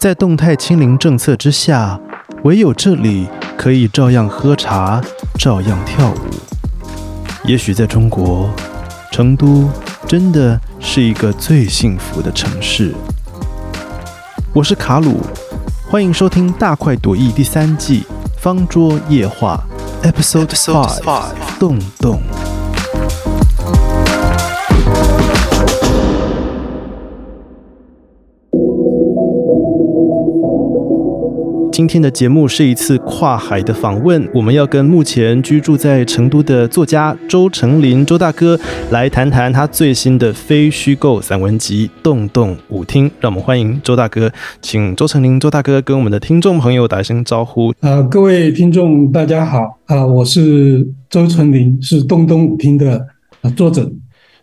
[0.00, 2.00] 在动态清零政策之下，
[2.42, 4.98] 唯有这里可以照样喝茶，
[5.38, 6.16] 照样跳舞。
[7.44, 8.48] 也许在中国，
[9.12, 9.68] 成都
[10.08, 12.94] 真的是一个最幸福的城市。
[14.54, 15.20] 我是卡鲁，
[15.90, 18.06] 欢迎收听《大快朵颐》第三季
[18.40, 19.62] 《方桌夜话》
[20.10, 22.22] Episode Five，动动。
[31.80, 43.08] 今天的节目是一次跨海的访问，我们要跟目前居住在成都的作家周成林周大哥来谈谈他最新的非虚构散文集《洞洞舞厅》。
[43.18, 44.30] 让我们欢迎周大哥，
[44.60, 47.72] 请周成林周大哥跟我们的听众朋友打一声招呼。
[47.80, 53.06] 啊，各位听众大家好，啊，我是周成林，是《洞洞舞厅》的
[53.56, 53.90] 作者。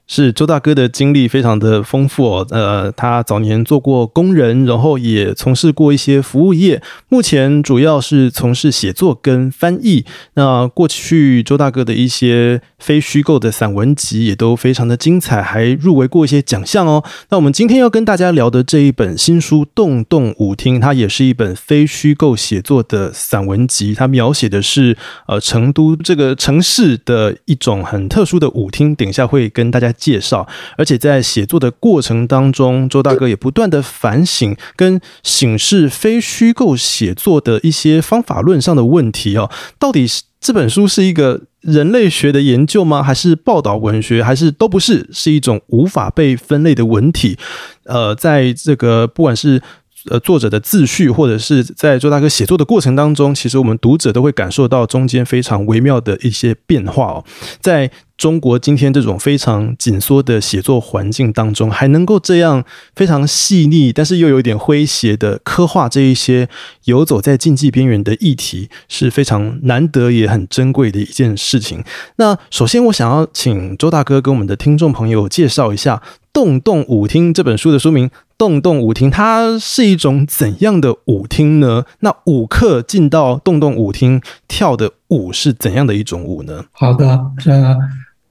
[0.08, 10.06] 是周大哥的经历非常的丰富哦，呃，他早年做过工人，然后也从事过一些服务业，目前主要是从事写作跟翻译。
[10.36, 17.04] 那过去周大哥的一些非虚构的散文集也都非常的精彩，还入围过一些奖项哦。
[17.30, 24.96] 那我们今天要跟大家聊的这一本新书《洞洞舞厅》，它也是一本非虚构写作的散文集，它描写的是
[25.28, 28.96] 呃成都这个城市的一种很特殊的舞厅。
[28.96, 29.94] 等一下会跟大家。
[29.98, 39.50] 介绍，而且在写作的过程当中，周大哥也不断的反省跟醒视非虚构写作的一些方法论上的问题哦。
[39.78, 43.02] 到底是这本书是一个人类学的研究吗？
[43.02, 44.24] 还是报道文学？
[44.24, 45.10] 还是都不是？
[45.12, 47.38] 是一种无法被分类的文体？
[47.86, 49.62] 呃，在这个不管是。
[50.10, 57.26] 呃，作者的自序，或者是在周大哥写作的过程当中，其实我们读者都会感受到中间非常微妙的一些变化哦。
[57.60, 62.64] 在中国今天这种非常紧缩的写作环境当中，还能够这样
[62.96, 66.50] 非常细腻，但是又有点诙谐的刻画这一些
[66.86, 71.84] 游走在禁忌边缘的议题，是非常难得也很珍贵的一件事情。
[72.16, 75.96] 那首先，我想要请周大哥跟我们的听众朋友介绍一下
[76.38, 78.12] 《动动舞厅》这本书的书名。
[78.38, 81.84] 动动舞厅，它是一种怎样的舞厅呢？
[82.02, 86.64] 那舞客进到动动舞厅跳的舞是怎样的一种舞呢？
[86.74, 87.76] 好的，呃，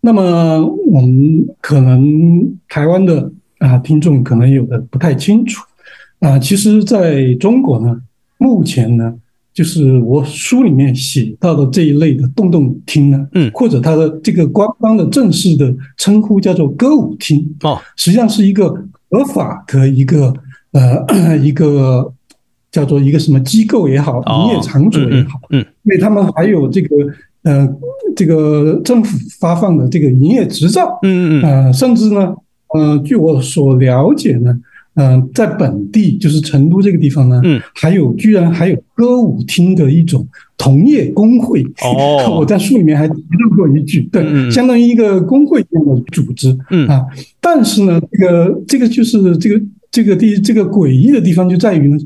[0.03, 2.01] 那么我们可能
[2.69, 3.29] 台湾的
[3.59, 5.65] 啊听众可能有的不太清楚
[6.21, 8.01] 啊，其实在中国呢，
[8.39, 9.13] 目前呢，
[9.57, 18.73] 就是我书里面写到的这一类的动动厅呢，嗯，或者它的这个官方的正式的称呼叫做歌舞厅哦，实际上是一个。
[19.09, 20.35] 合法的一个
[20.73, 22.13] 呃一个
[22.73, 26.89] 叫做一个什么机构也好，营业场所也好，嗯，因为他们还有这个
[27.45, 27.69] 呃
[28.17, 31.43] 这个政府发放的这个营业执照，嗯嗯。
[31.45, 32.35] 呃，甚至呢，
[32.75, 34.59] 呃，据我所了解呢，
[34.97, 40.27] 嗯，在本地就是成都这个地方呢，嗯，还有居然还有歌舞厅的一种
[40.57, 46.89] 同业工会，哦， 我在书里面还提到过一句，对，相当于一个工会一样的组织，嗯。
[46.89, 47.05] 啊。
[47.41, 51.99] 但是呢，这个这个就是这个这个第这个诡异的地方就在于呢，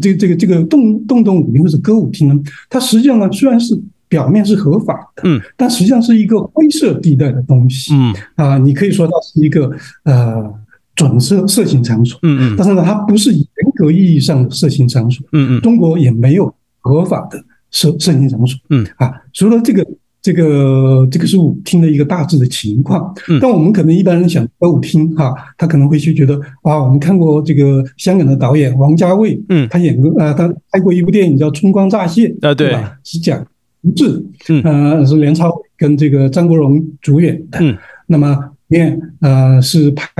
[0.00, 2.34] 这这个这个动动动舞厅或者歌舞厅呢，
[2.68, 8.12] 它实际上呢虽然是表面是合法的，嗯，但实际上是一个灰色地带的东西，嗯。
[8.34, 9.70] 啊，你可以说它是一个
[10.02, 10.52] 呃
[10.94, 18.86] 准色色情场所，嗯嗯，但是呢，它不是严格意义上的色情场所，嗯嗯，中国也没有合法的色色情场所，嗯。
[18.96, 19.86] 啊，除了这个。
[20.24, 32.72] 这个这个是舞厅的一个大致的情况，但我们可能一般人想歌舞厅哈，他可能会去觉得啊，我们看过这个香港的导演王家卫，嗯，他演过啊，他拍过一部电影叫《春光乍泄》啊，对，
[33.02, 33.44] 是讲
[33.82, 37.76] 同志，嗯，呃，是梁朝伟跟这个张国荣主演的，嗯，
[38.06, 38.36] 那么里
[38.72, 40.10] 面呃是拍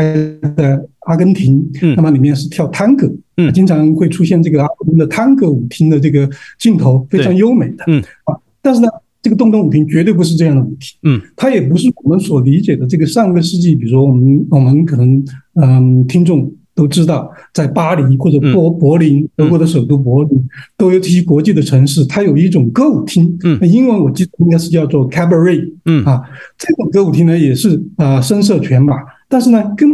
[0.56, 8.88] 的阿根廷，嗯，那么里面是跳探戈，嗯，经常会出现这个阿根廷的探戈舞厅的这个镜头，非常优美的，嗯，啊，但是呢。
[9.24, 26.04] 这个动动舞厅绝对不是这样的舞厅，嗯，它也不是我们所理解的这个上个世纪，比如说我们我们可能嗯听众都知道，在巴黎或者柏柏林，德国的首都柏林，都有这些国际的城市，它有一种歌舞厅，嗯，英文我记得应该是叫做 cabaret，嗯。
[26.04, 26.20] 啊，
[26.56, 28.94] 这种歌舞厅呢也是啊声色犬马，
[29.28, 29.90] 但是呢跟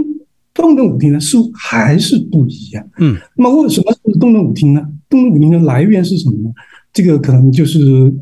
[0.54, 4.80] 动动舞厅呢似乎还是不一样，嗯，那么为什么是动动舞厅呢？
[5.08, 6.50] 动动舞厅的来源是什么呢？
[6.92, 8.12] 这个可能就是。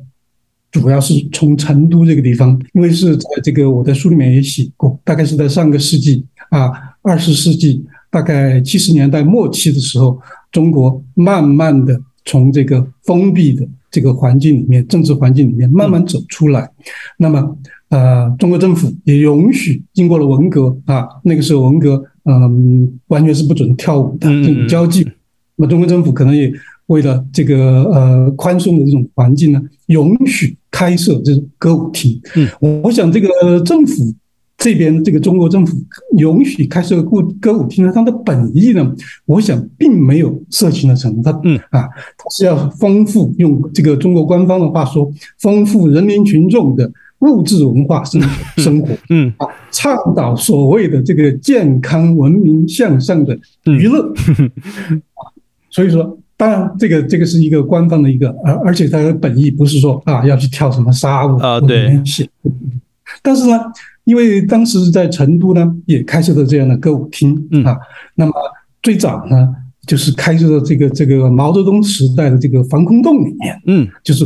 [0.72, 6.70] 主要是从成都这个地方，因为是在这个我在书里面也写过，大概是在上个世纪啊，
[7.00, 7.82] 二十世纪
[8.16, 10.18] 大概七十年代末期的时候，
[10.50, 16.66] 中国慢慢的从这个封闭的这个环境里面，政治环境里面慢慢走出来。
[17.18, 17.58] 那么，
[17.90, 25.06] 呃，中国政府也允许，经过了文革啊，那个时候文革，嗯，完全是不准跳舞的这种交际。
[25.56, 26.50] 那么中国政府可能也
[26.86, 32.18] 为了这个呃宽松的这种环境呢，允许开设这种歌舞厅。
[32.34, 34.14] 嗯，我我想这个政府
[34.58, 35.76] 这边这个中国政府
[36.16, 38.94] 允许开设歌歌舞厅呢，它的本意呢，
[39.26, 41.34] 我想并没有色情的成分。
[41.44, 41.82] 嗯啊，
[42.16, 48.20] 它是要丰富，用这个中国官方的话说，丰富人民群众的物质文化生
[48.56, 48.88] 生活。
[49.10, 54.12] 嗯啊，倡导所谓的这个健康、文明、向上的娱乐。
[55.70, 62.00] 所以说，当然这个这个是一个官方的一个，而而且它的本意不是说啊要去跳什么沙舞啊对。
[63.22, 63.60] 但是呢，
[64.06, 67.76] 因为当时在成都呢也开设了这样的歌舞厅啊，
[68.14, 68.32] 那么
[68.82, 69.54] 最早呢
[69.86, 74.24] 就是开设了这个这个毛泽东时代的这个防空洞里面，嗯，就是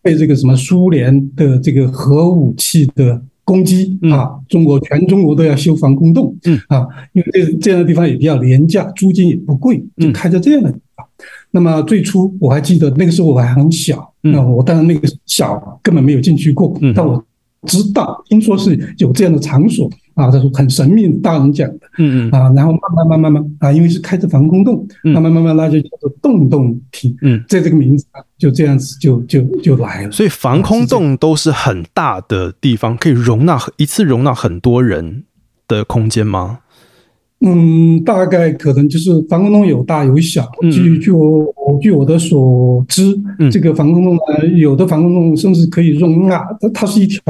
[0.00, 3.20] 被这个什么苏联的这个核武器的。
[3.44, 4.38] 攻击啊！
[4.48, 11.04] 中国全中国都要修防空洞，嗯啊，因为这这样的地方也比较廉价，租金也不贵，就开在这样的地方。
[11.50, 17.22] 那么最初我还记得那个时候我还很小，那我当然那个小根本没有进去过，但我
[17.68, 28.04] 知道听说是有这样的场所啊，这是很神秘，大人讲的，嗯嗯啊，然后慢慢慢慢慢啊，因为是开着防空洞，慢慢慢慢那就叫做洞洞厅，嗯，在这个名字
[28.36, 30.10] 就这样子就就就来了。
[30.10, 35.24] 所以防空洞都是很大的地方，可以容纳一次容纳很多人
[35.68, 36.58] 的空间吗？
[37.44, 40.48] 嗯，大概可能就是防空洞有大有小。
[40.70, 43.02] 据据我据我的所知，
[43.50, 47.20] 这个防空洞呢，有的防空洞甚至可以容纳，它它是一条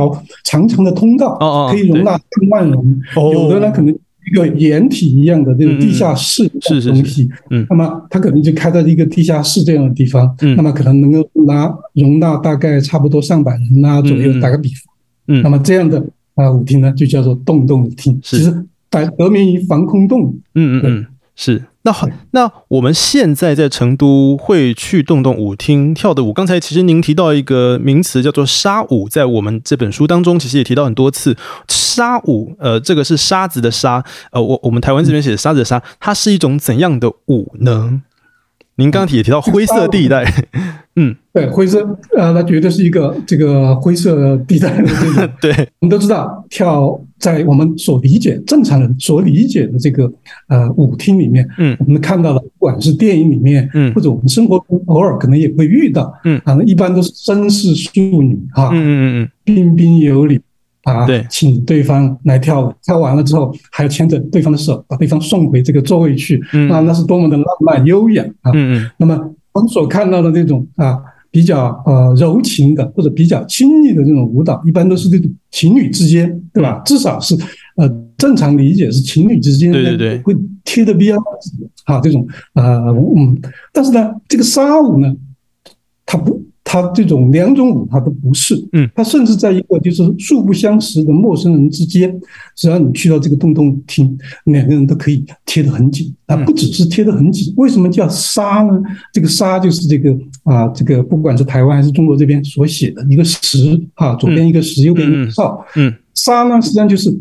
[0.44, 1.38] 长长的通道，
[1.70, 2.20] 可以容纳上
[2.50, 3.00] 万人。
[3.16, 7.26] 有的呢，可能一个掩体一样的这种地下室是是东西。
[7.48, 10.36] 嗯，那么它可能就开在一个地下室这样的地方。
[10.42, 14.38] 嗯，那么可能能够拿容纳大概差不多上百人啊左右。
[14.42, 14.94] 打个比方，
[15.28, 16.04] 嗯，那么这样的
[16.34, 18.20] 啊舞厅呢，就叫做洞洞舞厅。
[18.22, 18.54] 其实。
[19.00, 20.34] 得名于防空洞。
[20.54, 21.64] 嗯嗯嗯，是。
[21.84, 26.32] 那好，那我们现在在成都会去洞洞舞厅跳的舞。
[26.32, 31.36] 刚才其实您提到一个名词叫做沙舞，在我们这本书当中其实也提到很多次。
[31.66, 38.02] 沙舞，呃，这个是沙子的沙，呃，我我们台湾这边写的沙子的沙，它是一种怎样的舞呢？
[38.76, 40.24] 您刚刚也提到灰色地带，
[40.96, 41.80] 嗯， 对，灰色，
[42.16, 45.28] 呃，那绝对是一个这个灰色地带的这个。
[45.40, 50.10] 对，我们都知道，跳在我们所理解正常人所理解的这个
[50.48, 57.90] 呃舞厅里面，嗯，我们看到了，不管是电影里面，嗯，或者我们生活中偶尔可能也会遇到，嗯，啊，一般都是绅士淑
[58.22, 60.40] 女哈，嗯嗯嗯，彬彬有礼。
[60.84, 68.50] 啊，对，请对方来跳舞，跳完了之后还要牵着对方的手，把对方送回这个座位去，啊，那是多么的浪漫优雅啊！
[68.54, 68.90] 嗯嗯。
[68.96, 69.14] 那么
[69.52, 70.98] 我们所看到的这种啊，
[71.30, 76.82] 比较呃柔情的或者比较亲密的这种舞蹈，一般都是这种情侣之间，对吧？
[76.84, 77.36] 至少是
[77.76, 77.88] 呃
[78.18, 81.16] 正常理解是情侣之间，对对对，会贴的比较
[81.84, 83.40] 啊这种呃嗯，
[83.72, 85.14] 但是呢，这个沙舞呢，
[86.04, 86.42] 它不。
[86.72, 92.18] 他这种两种舞，他都不是，嗯，他甚至在一个就是素不相识的陌生人之间，
[92.56, 96.10] 只要你去到这个洞洞厅，两个人都可以贴得很紧。
[96.24, 98.80] 啊，不只是贴得很紧，为什么叫沙呢？
[99.12, 107.14] 这个沙就是这个啊，这个不管是台湾还是中国这边所写的一个石啊，左边一个石，右边一个哨，嗯，沙呢实际上就是，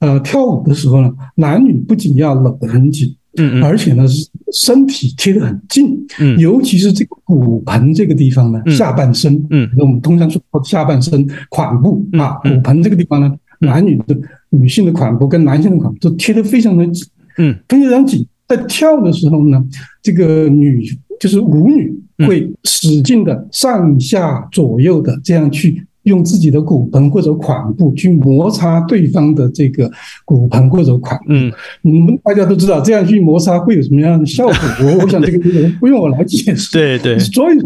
[0.00, 3.14] 呃，跳舞的时候呢，男女不仅要搂得很紧。
[3.36, 14.16] 嗯，而且呢是身体贴得很近，嗯，尤其是这个骨盆这个地方呢，下半身，嗯，我们通常说下半身髋部啊，骨盆这个地方呢，男女的
[14.50, 17.06] 女性的髋部跟男性的髋部都贴得非常的紧，
[17.38, 18.26] 嗯，非常紧。
[18.48, 19.64] 在跳的时候呢，
[20.02, 20.84] 这个女
[21.20, 21.92] 就是舞女
[22.26, 25.85] 会使劲的上下左右的这样去。
[26.06, 29.90] 用自己的骨盆或者髋部去摩擦对方的这个
[30.24, 34.54] 骨盆或者髋，嗯，你们大家都知道，这样去摩擦会有什么样的效果？
[34.82, 36.72] 我我想这个不用我来解释。
[36.72, 37.58] 对对，所以，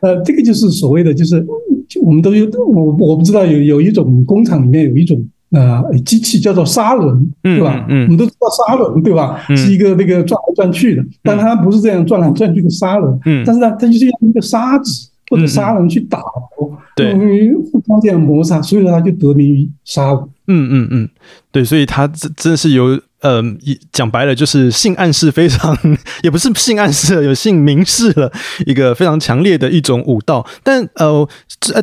[0.00, 1.44] 呃，这个就是所谓的，就是
[2.02, 7.86] 我们都有我我不知道有有一种工厂里面有一种呃机器叫做砂轮，对吧？
[7.88, 9.40] 嗯，我们都知道砂轮，对吧？
[9.56, 15.10] 是一个那个转来转去的，但它不是这样转来转去的砂轮，嗯，但是呢，它就是用一个沙子。
[15.28, 16.20] 或者杀人去打，
[16.94, 17.12] 对，
[17.72, 20.28] 互相这样摩擦，所以说它就得名于杀舞。
[20.48, 21.08] 嗯嗯嗯，
[21.50, 23.42] 对，所以它这真的是有呃，
[23.90, 25.76] 讲白了就是性暗示非常，
[26.22, 28.30] 也不是性暗示了，有性明示了
[28.64, 30.46] 一个非常强烈的一种武道。
[30.62, 31.28] 但呃，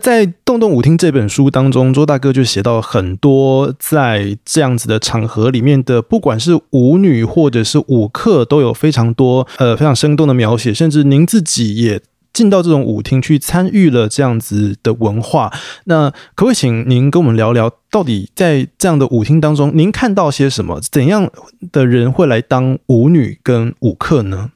[0.02, 12.00] 在《洞洞舞厅》这本书当中，周大哥就写到很多在这样子的场合里面的，不管是舞女或者是舞客，都有非常多呃非常生动的描写，甚至您自己也。
[12.34, 15.54] 进到这种舞厅去参与了这样子的文化，
[15.86, 20.82] 那可不可以请您跟我们聊聊，到底在这样的舞厅当中，您看到些什么？
[20.92, 21.30] 怎样
[21.72, 24.52] 的人会来当舞女跟舞客呢？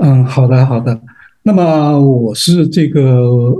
[0.00, 1.00] 嗯，好的，好的。
[1.42, 3.00] 那么我是这个，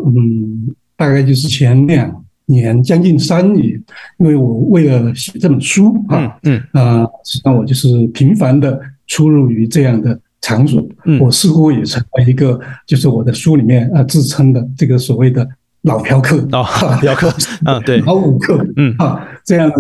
[0.05, 3.83] 嗯，大概就是前两年，将近三年，
[4.19, 11.19] 因为我为了写这本书啊，嗯啊，实际上我就是频繁的出入于这样的场所，嗯。
[11.21, 15.47] 我似乎也成为一个，就是我的书里面啊自称的这个所谓的
[15.83, 16.65] 老嫖客啊，
[17.01, 17.29] 嫖客，
[17.65, 18.95] 啊，对，老舞客，嗯。
[18.99, 19.71] 啊，这样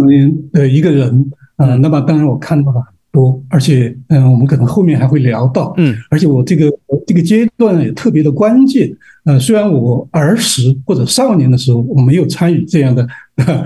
[0.52, 5.96] 的一个人啊，那么当然我看到了很多，而且嗯，我们可能后面还会聊到，嗯。
[6.10, 6.70] 而且我这个
[7.06, 8.90] 这个阶段也特别的关键。
[9.24, 13.62] 呃，虽然我儿时或者少年的时候我没有参与这样的呃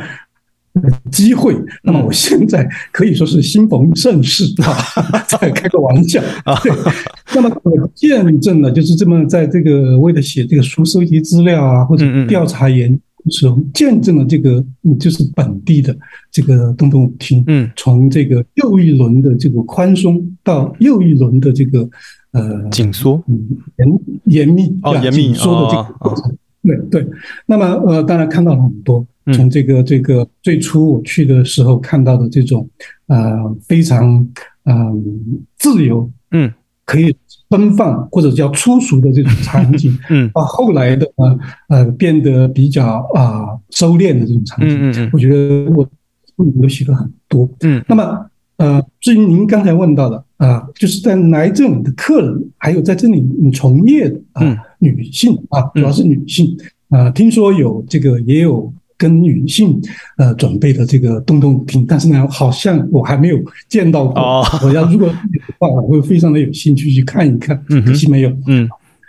[1.10, 4.72] 机会，那么我现在可以说是新逢盛世啊，
[5.28, 6.20] 再开个玩笑。
[6.62, 6.72] 对，
[7.34, 12.98] 那么我见证了，就是这么在这个为了写这个书、收集资料啊，或者调查研
[13.30, 15.96] 时候，见证了这个嗯就是本地的
[16.30, 17.70] 这个东东舞厅，嗯。
[17.76, 21.88] 从这个又一轮的这个宽松到又一轮的这个
[22.32, 26.36] 呃紧缩，嗯严严密严密紧缩的这哦个过程。
[26.64, 27.06] 对对，
[27.46, 32.68] 那么呃，当然看到了很多，嗯从这个这个最初我去的时候看到的这种
[33.06, 34.26] 呃非常
[34.64, 36.52] 嗯、自由，嗯。
[36.84, 37.14] 可以
[37.48, 40.28] 奔放或者叫粗俗的这种场景， 嗯。
[40.34, 41.38] 到后来的呢
[41.68, 45.84] 呃变得比较啊、收敛的这种场景，嗯嗯我觉得我
[46.36, 47.48] 书里面都写了很多。
[47.60, 47.82] 嗯。
[47.88, 48.26] 那么，
[48.56, 53.24] 呃，至于您刚才问到的啊、就是在来这里的客人，还有在这里
[53.54, 54.58] 从业的啊、嗯。
[54.80, 56.56] 女性啊，主要是女性
[56.88, 58.70] 啊、听说有这个也有
[59.02, 59.80] 跟女性
[60.16, 63.36] 呃准备的这个洞洞舞厅，但是呢，好像我还没有
[63.68, 64.22] 见到过。
[64.22, 68.30] 哦我要如果有的话，我会非常的有兴趣去看一看，嗯可惜没有。
[68.46, 68.68] 嗯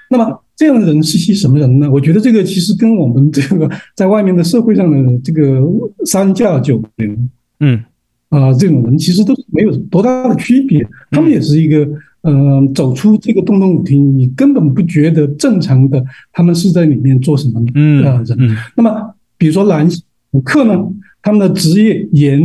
[0.09, 1.89] 那么这样的人是些什么人呢？
[1.91, 5.61] 我觉得这个其实跟我们这个在外面的社会上的这个
[6.05, 7.15] 三教九流
[7.59, 7.83] 嗯
[8.29, 10.83] 啊、这种人其实都是没有多大的区别。
[11.11, 11.87] 他们也是一个，
[12.23, 18.37] 嗯、走出这个洞洞舞厅，你根本不觉得正常的他们是在里面做什么呃嗯人。
[18.39, 19.12] 嗯那么
[19.43, 20.73] 比如说男性舞客呢，
[21.21, 22.41] 他们的职业年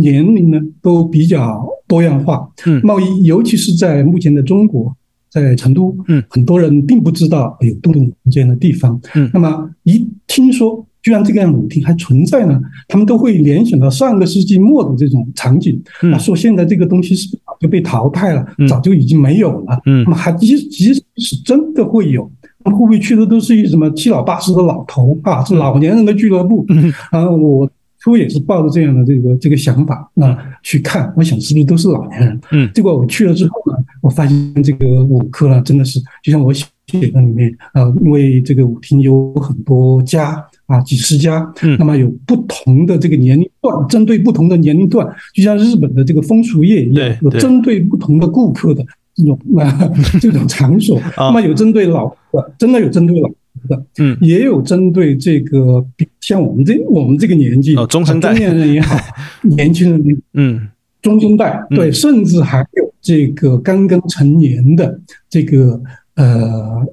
[0.00, 2.44] 年龄呢都比较多样化。
[2.66, 4.92] 嗯贸易尤其是在目前的中国，
[5.30, 9.00] 在成都，嗯很多人并不知道有东东舞厅这样的地方。
[9.14, 19.80] 嗯那么一听说居然这个样的舞厅还存在呢，他们都会联想到上个世纪末的这种场景，嗯说现在这个东西是早就被淘汰了，嗯早就已经没有了。
[19.86, 22.28] 嗯那么还即即使是真的会有，
[22.64, 26.64] 会不会去的都是一什么七老八十的老头啊，是老年人的俱乐部？
[26.68, 32.40] 嗯啊，我初也是抱着这样的这个这个想法啊去看，我想是不是都是老年人？
[32.52, 36.66] 嗯结果我去了之后呢，我发现这个舞客呢，真的是就像我写
[37.12, 49.90] 的里面啊，因为这个舞厅有很多家啊，几十家，嗯那么有不同的这个年龄段，针对不同的年龄段，就像日本的这个风俗业一样，有针对不同的顾客的这种啊
[50.20, 51.26] 这种场所，啊。
[51.28, 53.28] 那么有针对老的，真的有针对老
[53.68, 54.16] 的，嗯。
[54.20, 58.96] 也有针对这个比像我们这我们这个年纪哦中生代中年人也好，
[59.42, 60.68] 年轻人嗯。
[61.02, 61.76] 中生代，嗯。
[61.76, 65.80] 对，甚至还有这个刚刚成年的这个
[66.14, 66.86] 呃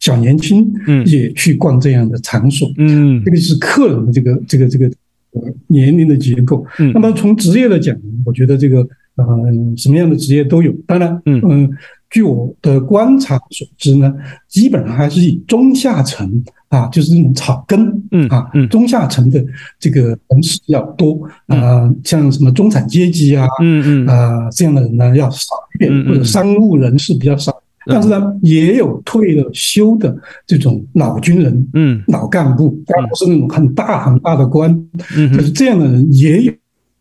[0.00, 1.06] 小年轻，嗯。
[1.06, 2.70] 也去逛这样的场所。
[2.76, 3.22] 嗯。
[3.24, 4.86] 这个是客人的这个这个这个
[5.32, 6.66] 呃年龄的结构。
[6.78, 6.92] 嗯。
[6.92, 9.26] 那么从职业来讲，我觉得这个呃
[9.76, 10.72] 什么样的职业都有。
[10.86, 11.40] 当然，嗯。
[11.44, 11.70] 嗯、
[12.10, 14.12] 据我的观察所知呢，
[14.48, 18.68] 基本上还是以中下层啊，就是那种草根嗯啊，嗯。
[18.68, 19.44] 中下层的
[19.78, 24.06] 这个人士比较多啊、像什么中产阶级啊，嗯嗯。
[24.06, 27.52] 啊、这样的人呢要少一点，或者商务人士比较少。
[27.84, 30.16] 但是呢，也有退了休的
[30.46, 32.00] 这种老军人、嗯。
[32.06, 34.70] 老干部，当然不是那种很大很大的官，
[35.16, 36.52] 嗯就是这样的人也有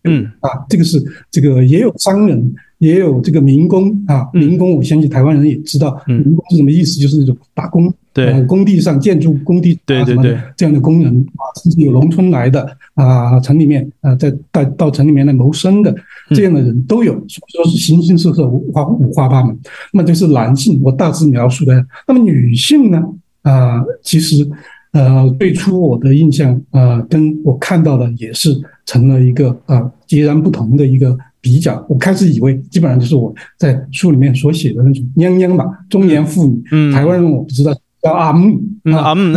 [0.03, 0.49] 嗯啊。
[0.69, 4.27] 这个是这个也有商人，也有这个民工啊。
[4.33, 12.65] 嗯民工，我相信台湾人也知道，嗯民工是什么意思，就是那种打工，对呃，工地上建筑工地对对啊什么的对这样的工人啊，甚至有农村来的
[12.95, 19.57] 啊，城里面啊，在到到城里面来谋生的嗯这样的人都有，所以说是形形色色、五花五花八门。
[19.93, 21.85] 那么这是男性，我大致描述的。
[22.07, 23.01] 那么女性呢？
[23.43, 24.47] 啊、其实
[24.93, 28.49] 呃，最初我的印象呃，跟我看到的也是
[28.85, 31.83] 成了一个呃截然不同的一个比较。
[31.87, 39.33] 我开始以为基本上就是我在书里面所写的那种娘娘嘛，中年妇女，嗯台湾人我不知道叫阿木嗯啊嗯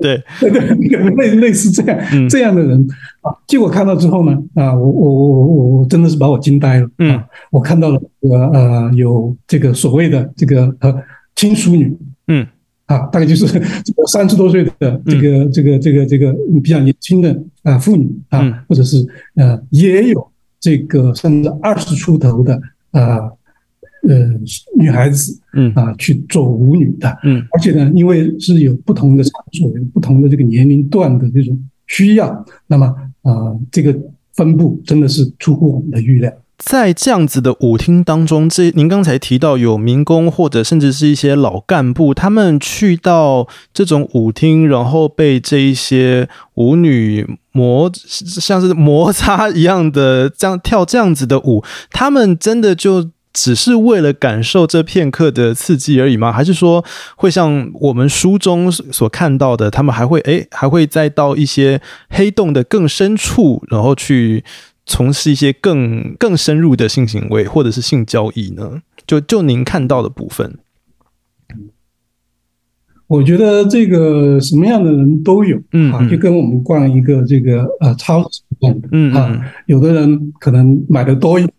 [0.00, 2.80] 对对对， 类类似这样、嗯这样的人
[3.20, 6.88] 啊，结果看到之后呢，啊，我我我我我真的是把我惊呆了。
[6.98, 10.94] 嗯啊，我看到了这个呃有这个所谓的这个呃
[11.36, 11.94] 亲淑女
[12.28, 12.46] 嗯
[12.90, 13.46] 啊，大概就是
[13.86, 19.06] 这个三十多岁的这个、这个这个这个比较年轻的啊妇女啊，嗯或者是
[19.36, 20.28] 呃也有
[20.58, 23.30] 这个甚至二十出头的啊
[24.08, 24.16] 呃
[24.76, 31.56] 女孩子，嗯啊去做舞女的，嗯而且呢，因为是有不同的场所、有不同的这个年龄段的这种
[31.86, 32.86] 需要，那么
[33.22, 33.96] 啊、呃这个
[34.34, 36.32] 分布真的是出乎我们的预料。
[36.62, 56.30] 在这样子的舞厅当中，这您刚才提到有民工或者甚至是一些老干部，他们去到这种舞厅，然后被这一些舞女摩像是摩擦一样的这样跳这样子的舞，他们真的就只是为了感受这片刻的刺激而已吗？
[56.30, 56.84] 还是说
[57.16, 64.44] 会像我们书中所看到的，他们还会诶还会再到一些黑洞的更深处，然后去
[64.90, 68.82] 从事一些更更深入的性行为或者是性交易呢？
[69.06, 70.58] 就就您看到的部分，
[73.10, 75.92] 我觉得这个什么样的人都有，啊，嗯。
[75.92, 78.80] 啊就跟我们逛一个这个呃超市一样。
[78.80, 79.12] 的，嗯。
[79.12, 81.52] 啊嗯，有的人可能买的多一点，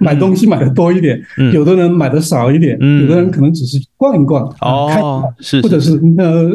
[0.00, 1.50] 买东西买的多一点，嗯。
[1.54, 3.00] 有的人买的少一点，嗯。
[3.00, 5.02] 有的人可能只是逛一逛，哦看，
[5.40, 6.50] 是或者是呃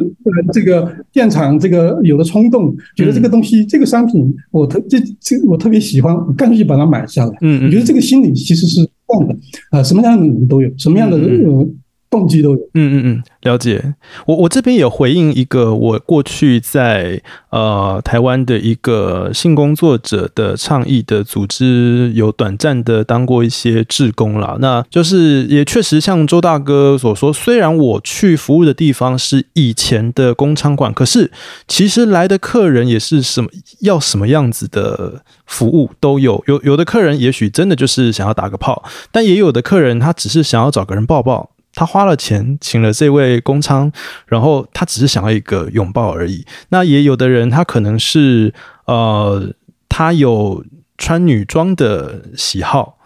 [0.52, 7.32] 这个现场这个有的冲动，觉得这个东西、这个商品我特这这我特别喜欢，我干脆就把它买下来。
[7.42, 7.66] 嗯嗯。
[7.66, 9.36] 我觉得这个心理其实是这样的，
[9.72, 11.58] 啊，什么样的人都有，什么样的嗯。
[11.58, 11.68] 呃
[12.13, 12.58] 动机都有。
[12.75, 13.96] 嗯嗯嗯，了解。
[14.27, 24.58] 我我这边也回应一个我过去在呃台湾的一个性工作者的倡议的组织，有短暂的当过一些志工啦。
[24.60, 31.32] 那就是也确实像周大哥所说，虽然我去服务的地方是以前的工厂馆，可是
[31.67, 36.43] 其实来的客人也是什么要什么样子的服务都有。
[36.46, 41.50] 有有的客人也许真的就是想要打个炮，但也有的客人他只是想要找个人抱抱。
[41.74, 43.92] 他花了钱请了这位公娼，
[44.27, 46.46] 然后他只是想要一个拥抱而已。
[46.70, 48.53] 那也有的人，他可能是
[48.86, 49.53] 呃，
[49.89, 50.63] 他有
[50.98, 53.00] 穿女装的喜好，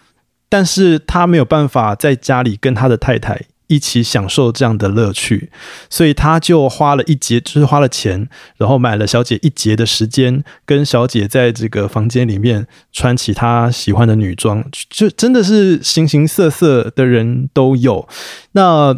[0.50, 5.50] 但是他没有办法在家里跟他的太太一起享受这样的乐趣，
[5.90, 18.08] 所以他就花了一节，就是花了钱，然后买了小姐一节的时间，跟小姐在这个房间里面穿起他喜欢的女装，就真的是形形色色的人都有。
[18.54, 18.98] 那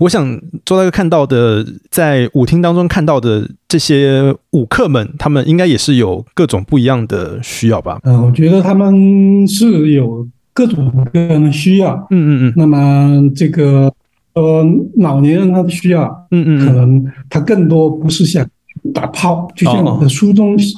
[0.00, 7.98] 我想周大哥看到的，在舞厅当中看到的这些舞客们，他们应该也是有各种不一样的需要吧？
[8.04, 11.94] 嗯，我觉得他们是有各种各样的需要。
[12.10, 12.52] 嗯嗯嗯。
[12.56, 13.92] 那么这个
[14.34, 14.66] 呃，
[14.96, 18.44] 老年人他的需要，嗯嗯嗯，可能他更多不是想
[18.92, 20.74] 打炮，就像我的书中写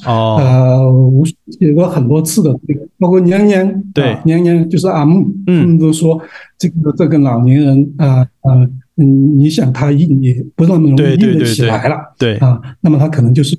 [1.74, 4.12] 过很多次的这个，包括娘娘，对。
[4.12, 5.60] 啊娘娘就是阿木，嗯。
[5.62, 6.20] 他们都说
[6.58, 13.58] 这个这个老年人啊啊嗯，你想他硬也不那么容易硬得起来了对，啊，那么他可能就是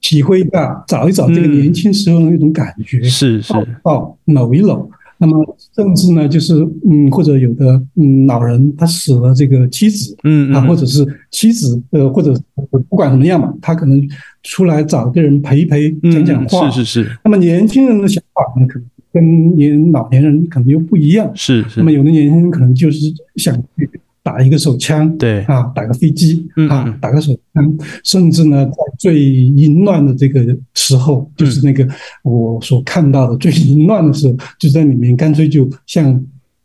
[0.00, 1.52] 体会一下，找一找这个嗯。
[1.60, 3.52] 年轻时候的那种感觉，是是。
[3.52, 4.90] 抱，抱搂一搂。
[5.22, 6.54] 那么甚至呢，就是
[6.88, 12.34] 嗯，或者有的嗯老人他死了这个妻子，啊，嗯啊，或者是妻子，呃，或者
[12.88, 14.00] 不管怎么样嘛，他可能
[14.42, 16.70] 出来找个人陪一陪，嗯讲讲话。
[16.70, 21.30] 是是是那么年轻人的想法呢，可能跟年老年人可能又不一样。
[21.34, 23.88] 是是那么，有的年轻人可能就是想去
[24.22, 31.88] 打一个手枪，对，啊，打个飞机啊打个手枪，甚至呢，在最淫乱的这个时候，嗯就是那个
[32.22, 36.22] 我所看到的最淫乱的时候，就在里面干脆就像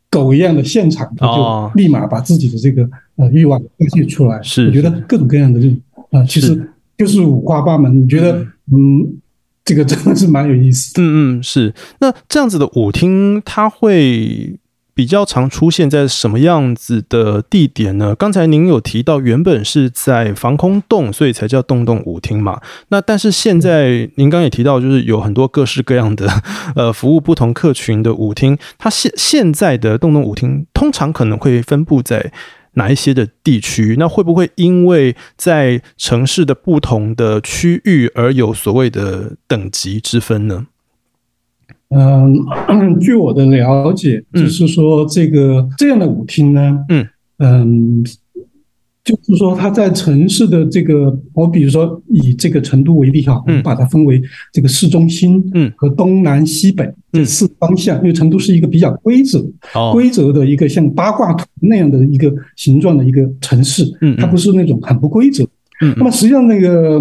[0.10, 4.42] 狗一样的现场，哦就立马把自己的这个呃欲望发泄出来。
[4.44, 5.78] 是我觉得各种各样的这种
[6.12, 8.04] 啊，其实就是五花八门。
[8.04, 9.18] 你觉得嗯，
[9.64, 11.02] 这个真的是蛮有意思的。
[11.02, 11.74] 嗯嗯是。
[12.00, 14.58] 那这样子的舞厅，它会
[14.96, 18.16] 比较常出现在什么样子的地点呢？
[18.16, 22.62] 刚才您有提到，原本是在防空洞，所以才叫洞洞舞厅嘛。
[22.88, 26.30] 那但是现在您刚也提到，就是有很多各式各样的
[26.78, 28.58] 呃服务不同客群的舞厅。
[28.78, 32.32] 它现现在的洞洞舞厅通常可能会分布在
[32.76, 33.98] 哪一些的地区？
[34.00, 40.68] 那会不会因为在城市的不同的区域而有所谓的等级之分呢？
[41.90, 42.46] 嗯，
[43.00, 44.44] 据我的了解，嗯。
[44.44, 47.06] 就是说这个这样的舞厅呢，嗯。
[47.38, 48.04] 嗯，
[49.04, 54.22] 就是说它在城市的这个，我比如说以这个成都为例哈，我们把它分为
[54.52, 55.72] 这个市中心，嗯。
[55.76, 59.40] 和东南西北这四方向，因为成都是一个比较规则、
[59.76, 64.18] 哦，规则的一个像八卦图那样的一个形状的一个城市，嗯嗯。
[64.18, 65.44] 它不是那种很不规则。
[65.82, 65.94] 嗯。
[65.98, 67.00] 那么实际上那个。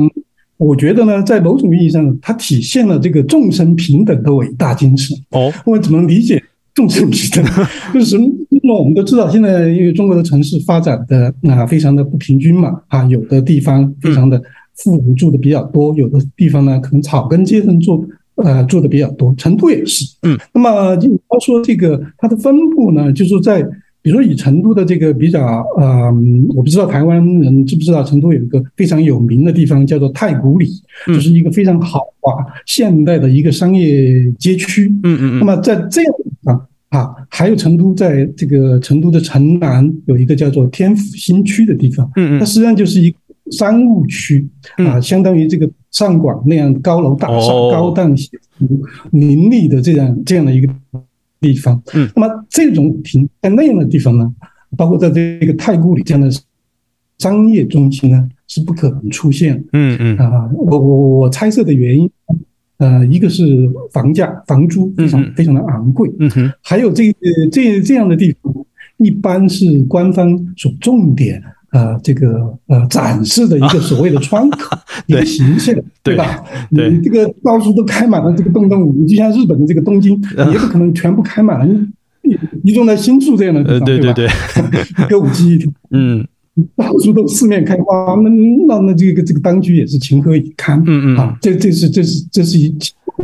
[0.57, 5.17] 我觉得呢，在某种意义上，它体现了这个众生平等的伟大精神。
[5.31, 6.43] 哦，我怎么理解
[6.75, 7.45] 众生平等？
[7.93, 8.25] 就是什么？
[8.51, 14.41] 因为我们都知道，现在因为中国的城市发展的啊非常的不平均嘛，啊，有的地方非常的
[14.77, 20.05] 富人住的比较多，有的地方呢可能草根阶层住呃住的比较多，成都也是。
[20.23, 23.67] 嗯，那么你要说这个它的分布呢，就是在
[24.05, 26.13] 比如说以成都的这个比较，呃，
[26.55, 30.69] 我不知道台湾人知不知道，成都有一个非常有名的地方叫做太古里，
[31.07, 32.37] 就是一个非常豪华
[32.67, 34.91] 现代的一个商业街区。
[35.05, 35.39] 嗯嗯嗯。
[35.39, 42.07] 那么在这样的地方啊，还有成都在这个成都的城南有一个叫做天府新区的地方。
[42.17, 42.39] 嗯嗯。
[42.39, 43.17] 它实际上就是一个
[43.53, 50.71] 商务区啊，相当于这个上广那样高楼大厦、高档写字楼林立的这样这样的一个。
[51.45, 54.35] 地方，嗯，那么这种停在那样的地方呢，
[54.79, 56.31] 包括在这个太古里这样的
[57.19, 59.63] 商业中心呢，是不可能出现。
[59.75, 60.17] 嗯嗯。
[60.17, 62.11] 啊，我我我猜测的原因，
[62.79, 67.19] 呃，一个是房价房租非常非常的昂贵，嗯哼，还有这个
[67.53, 68.51] 这这样的地方，
[68.97, 71.43] 一般是官方所重点。
[71.75, 76.45] 呃，这个呃，展示的一个所谓的窗口，一个形象，对吧？
[76.71, 80.13] 你这个到处都开满了这个洞洞你，就像日本的这个东京，
[80.53, 81.87] 也不可能全部开满了，
[82.65, 84.29] 集中在新宿这样的地方，对对对，
[85.09, 86.25] 歌舞伎町，嗯，
[86.77, 88.31] 到处都四面开花，那
[88.69, 90.81] 那那这个这个当局也是情何以堪？
[90.87, 92.73] 嗯嗯，啊，这这是这是这是一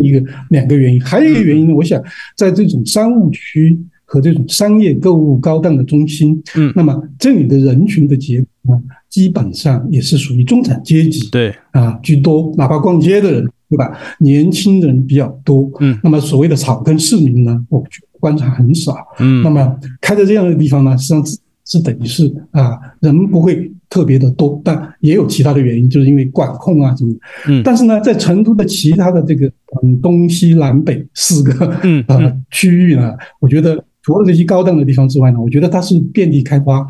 [0.00, 2.02] 一个两个原因，还有一个原因呢，我想
[2.36, 3.78] 在这种商务区。
[4.10, 11.54] 和这种商业购物高档的中心，嗯，那么这里的人群的结构呢，基本上也是属于中产阶级，对。
[11.70, 13.96] 啊居多，哪怕逛街的人，对吧？
[14.18, 17.84] 年轻人比较多，嗯，那么所谓的草根市民呢，我
[18.18, 27.14] 观察很少，嗯，那么开在这样的地方呢，实际上是是等于是啊，人不会特别的多，但也有其他的原因，就是因为管控啊什么，
[27.46, 29.46] 嗯，但是呢，在成都的其他的这个
[29.84, 33.80] 嗯东西南北四个嗯呃区域呢，我觉得。
[34.02, 36.82] 除了这些高档的地方之外呢，我觉得它是遍地开花。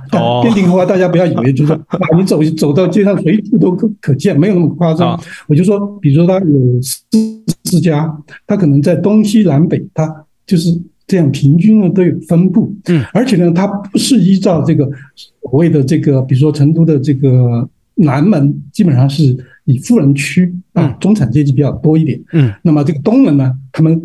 [0.42, 5.20] 遍地开花，大家不要以为就是 说，你走走到街上随处都可可见，没有那么夸张。
[5.48, 7.02] 我就说，比如说它有四
[7.64, 10.70] 四家，它可能在东西南北，它就是
[11.08, 12.72] 这样平均的都有分布。
[12.86, 14.88] 嗯，而且呢，它不是依照这个
[15.42, 22.20] 所谓的这个，比如说成都的这个南门，基本上是以富人区啊，中产阶级比较多一点。
[22.32, 24.00] 嗯，那么这个东门呢，他们。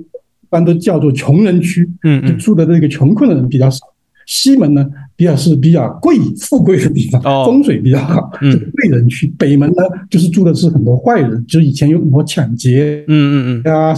[0.56, 3.86] 一般都叫做穷人区，嗯住的这个穷困的人比较少。
[4.26, 4.88] 西门呢，
[5.18, 9.28] 比较是比较贵富贵的地方，风水比较好，是贵人区。
[9.38, 13.94] 北门呢，就是住的是很多坏人，就以前有很多抢劫，嗯嗯嗯啊，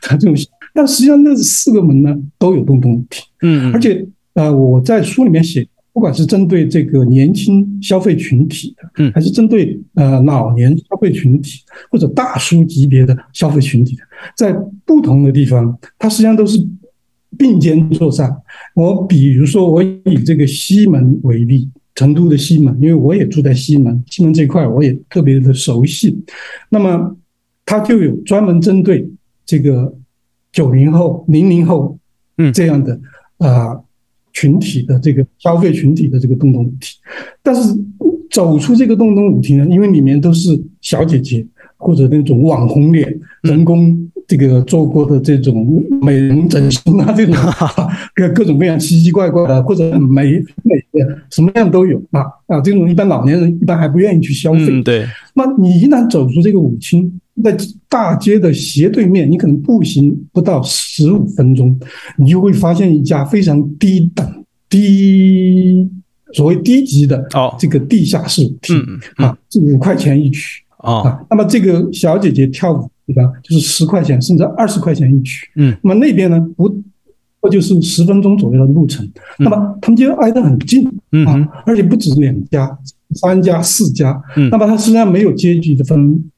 [0.00, 0.34] 他 这种。
[0.72, 5.68] 但实际上，那四个门呢都有共同体，嗯，而且呃，我在书里面写。
[6.00, 11.60] 不管是针对这个年轻消费群体的，嗯，还是针对呃老年消费群体
[11.90, 14.02] 或者大叔级别的消费群体的，
[14.34, 14.50] 在
[14.86, 16.58] 不同的地方，它实际上都是
[17.36, 18.34] 并肩作战。
[18.74, 26.18] 我比如说，我以这个西门为例，成都的西门，因为我也住在西门，西门这块我也特别的熟悉。
[26.70, 27.14] 那么，
[27.66, 29.06] 它就有专门针对
[29.44, 29.94] 这个
[30.50, 31.98] 九零后、零零后，
[32.38, 32.98] 嗯，这样的
[33.36, 33.78] 啊。
[34.32, 36.98] 群体的这个消费群体的这个洞洞舞厅，
[37.42, 37.62] 但是
[38.30, 41.44] 走出这个洞洞舞厅呢，因为里面都是小姐姐
[41.76, 47.34] 或者那种网红脸、人工这个做过的这种美容整形啊，这种
[48.14, 52.60] 各各种各样奇奇怪怪的或者很美美的，什么样都有啊啊！
[52.60, 54.82] 这种一般老年人一般还不愿意去消费。
[54.82, 57.56] 对，那你一旦走出这个舞厅，在
[57.88, 61.78] 大街的斜对面，你可能步行不到十五分钟，
[62.18, 65.88] 你就会发现一家非常低等、低
[66.32, 68.76] 所谓低级的哦这个地下室舞厅
[69.16, 71.24] 啊，是五块钱一曲啊。
[71.30, 75.48] 那么这个小姐姐跳舞对吧，就是十块钱甚至二十块钱一曲。
[75.56, 76.68] 嗯，那么那边呢不，
[77.40, 79.08] 不就是十分钟左右的路程。
[79.38, 80.86] 那么他们就挨得很近
[81.26, 82.78] 啊，而且不止两家。
[83.12, 86.30] 三家四家，那么它实际上没有阶级的分。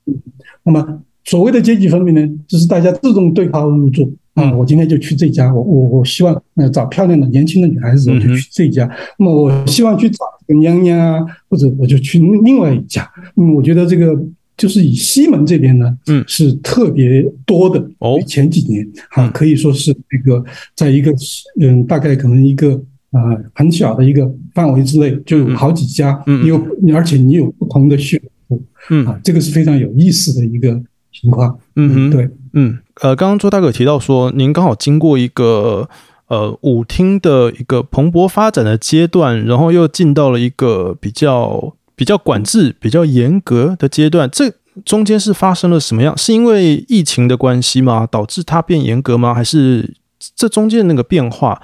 [0.64, 4.52] 那么所谓的阶级分明呢，就是大家自动对号入座啊。
[4.56, 8.88] 我今天就去这家，我我我希望呃找漂亮的年轻的女孩子，我就去这家。
[9.18, 13.08] 那么我希望去找个娘娘啊，或者我就去另外一家。
[13.36, 14.20] 嗯，我觉得这个
[14.56, 17.84] 就是以西门这边呢，嗯，是特别多的。
[17.98, 20.44] 哦，前几年啊，可以说是这个
[20.74, 21.12] 在一个
[21.60, 22.82] 嗯，大概可能一个。
[23.12, 23.20] 啊，
[23.52, 26.56] 很小的一个范围之内就有好几家，嗯，有
[26.94, 28.18] 而且你有不同的选
[28.58, 30.68] 择，嗯啊，这个是非常有意思的一个
[31.12, 35.88] 情况，嗯哼，对，嗯，呃，刚刚周大哥提到说，您刚好经过一个
[36.28, 44.52] 呃舞厅的一个蓬勃发展的阶段，然后又进到了一个比较比较管制、比较严格的阶段，这
[44.84, 46.16] 中间是发生了什么样？
[46.16, 48.06] 是因为疫情的关系吗？
[48.10, 49.34] 导致它变严格吗？
[49.34, 49.94] 还是
[50.34, 51.60] 这中间那个变化？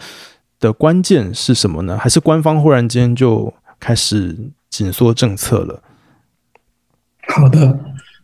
[0.60, 1.96] 的关键是什么呢？
[1.96, 4.36] 还是官方忽然间就开始
[4.68, 5.80] 紧缩政策了？
[7.28, 7.78] 好的，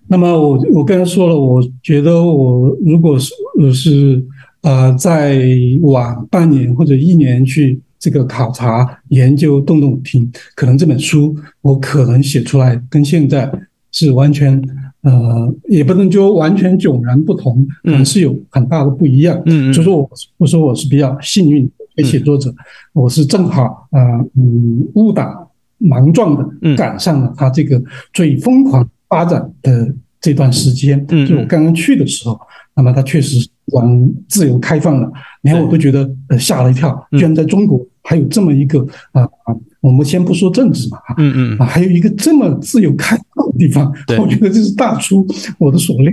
[0.08, 3.32] 那么我我刚才说了，我觉得我如果是
[3.72, 4.24] 是
[4.62, 5.38] 呃再
[5.82, 13.50] 晚半年或者一年去这个考察研究动动听，可能这本书我可能写出来跟现在
[13.92, 14.60] 是完全
[15.02, 19.40] 呃，也不能就完全迥然不同，可能是有很大的不一样。
[19.44, 19.74] 嗯嗯。
[19.74, 22.52] 所以说我我说我是比较幸运的写作者，
[22.94, 24.00] 我是正好啊
[24.34, 25.46] 嗯误打
[25.78, 26.74] 盲撞嗯。
[26.74, 27.80] 的赶上了他这个
[28.12, 30.98] 最疯狂发展的这段时间。
[31.10, 32.36] 嗯就我刚刚去的时候，
[32.74, 35.08] 那么它确实往自由开放了，
[35.42, 41.14] 连我都觉得呃吓了一跳，嗯居然在中国还有这么一个啊啊，我们先不说政治嘛哈。
[41.18, 45.24] 嗯嗯啊，还有一个这么自由开放的地方，我觉得这是大出
[45.58, 46.12] 我的所料。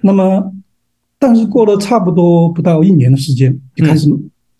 [0.00, 0.50] 那么，
[1.18, 4.08] 但是过了差不多不到一年的时间，就开始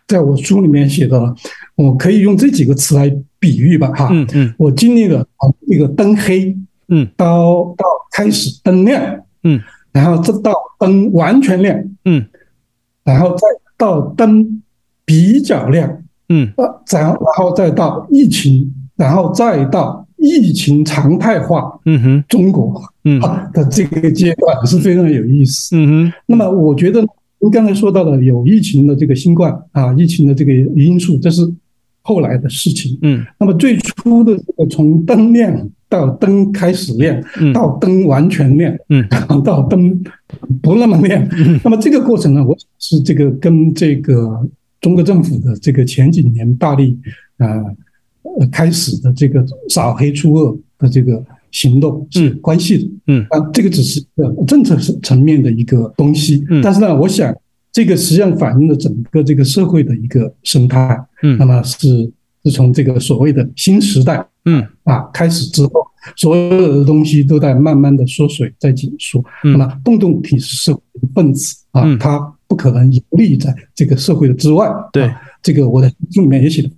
[0.07, 1.35] 在我书里面写到了，
[1.75, 6.55] 我可以用这几个词来比喻吧，哈，嗯嗯我经历了啊这个灯黑
[6.89, 7.09] 嗯。
[7.17, 9.03] 到到开始灯亮，
[9.45, 9.61] 嗯。
[9.93, 12.25] 然后这到灯完全亮，嗯。
[13.05, 14.63] 然后再到灯
[15.05, 16.53] 比较亮，嗯。
[16.57, 22.25] 呃，然后然后再到疫情，然后再到疫情常态化嗯哼。
[22.29, 23.21] 中国嗯。
[23.21, 25.77] 啊的这个阶段是非常有意思。
[25.77, 26.13] 嗯哼。
[26.27, 27.05] 那么我觉得
[27.41, 31.43] 您刚才说到的有疫情的这个新冠啊，疫情的这个因素，这是
[32.01, 32.99] 后来的事情。
[33.03, 33.27] 嗯。
[33.39, 37.53] 那么最初的这个从灯亮到灯开始亮，嗯。
[37.53, 39.07] 到灯完全亮，嗯。
[39.11, 40.03] 然 后到灯
[40.63, 41.29] 不那么亮，
[41.63, 44.49] 那么这个过程呢，我是这个跟这个
[44.81, 46.99] 中国政府的这个前几年大力
[47.37, 47.47] 呃
[48.39, 52.91] 呃开始的这个扫黑除恶的这个行动是有关系的。
[53.09, 53.27] 嗯。
[53.29, 56.43] 啊，这个只是个政策层面的一个东西。
[56.49, 57.37] 嗯，但是呢，我想
[57.71, 60.99] 这个实际上反映了整个这个社会的一个生态。
[61.23, 61.37] 嗯。
[61.37, 62.11] 那么是
[62.45, 69.25] 是从这个所谓的新时代嗯啊开始之后，所有的东西都在慢慢的缩水，在紧缩。
[69.45, 74.69] 嗯那么动动体是社会的分子啊嗯，它不可能游离在这个社会的之外。
[74.93, 76.71] 对啊，这个我在书里面也写的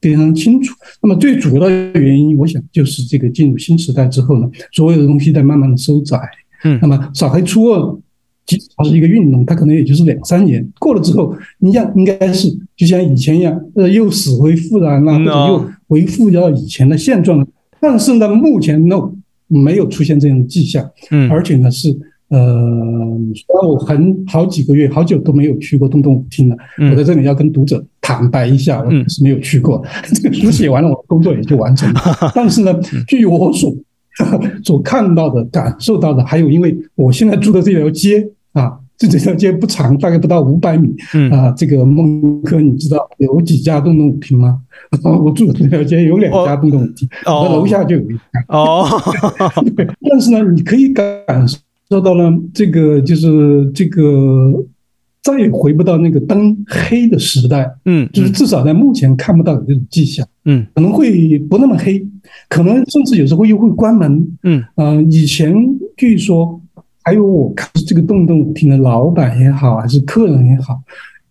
[0.00, 0.74] 非常清楚。
[1.02, 6.20] 那么最主要的原因，我想就是这个进入新时代之后呢，所有的东西在慢慢的收窄。
[6.64, 8.00] 嗯那么扫黑除恶，
[8.48, 17.46] 即使它是一个运动，它可能也就是两三年过了之后，你像应该是就像以前一样，呃，又死灰复燃啦，嗯或者又恢复到以前的现状了。
[17.80, 19.12] 但是呢，目前 no
[19.46, 21.96] 没有出现这样的迹象，嗯而且呢是。
[22.30, 22.38] 呃，
[23.34, 29.82] 虽然我很好几个月、好久都没有去过东东舞厅了，嗯我在这里要跟读者坦白一下，我嗯是没有去过。
[30.12, 32.00] 这个书写完了，我的工作也就完成了。
[32.36, 33.74] 但是呢，嗯据我所
[34.62, 41.50] 所看到的、感受到的，还有因为我现在住的这条街啊，这这条街不长，大概不到五百米嗯啊。
[41.56, 44.60] 这个孟科，你知道有几家东东舞厅吗？
[45.04, 48.44] 我住的这条街有两家东东舞厅，哦我的楼下就有一家。
[48.48, 48.86] 哦
[49.76, 51.46] 对，但是呢，你可以感
[51.90, 54.64] 受到呢，这个就是这个
[55.22, 62.02] 再也回不到那个灯黑的时代，嗯就是至少在目前看不到有这种迹象，嗯可能会不那么黑，
[62.48, 64.26] 可能甚至有时候又会关门。
[64.44, 65.54] 嗯呃，以前
[65.96, 66.58] 据说
[67.08, 70.78] 还有我看这个动动舞厅的老板也好，还是客人也好，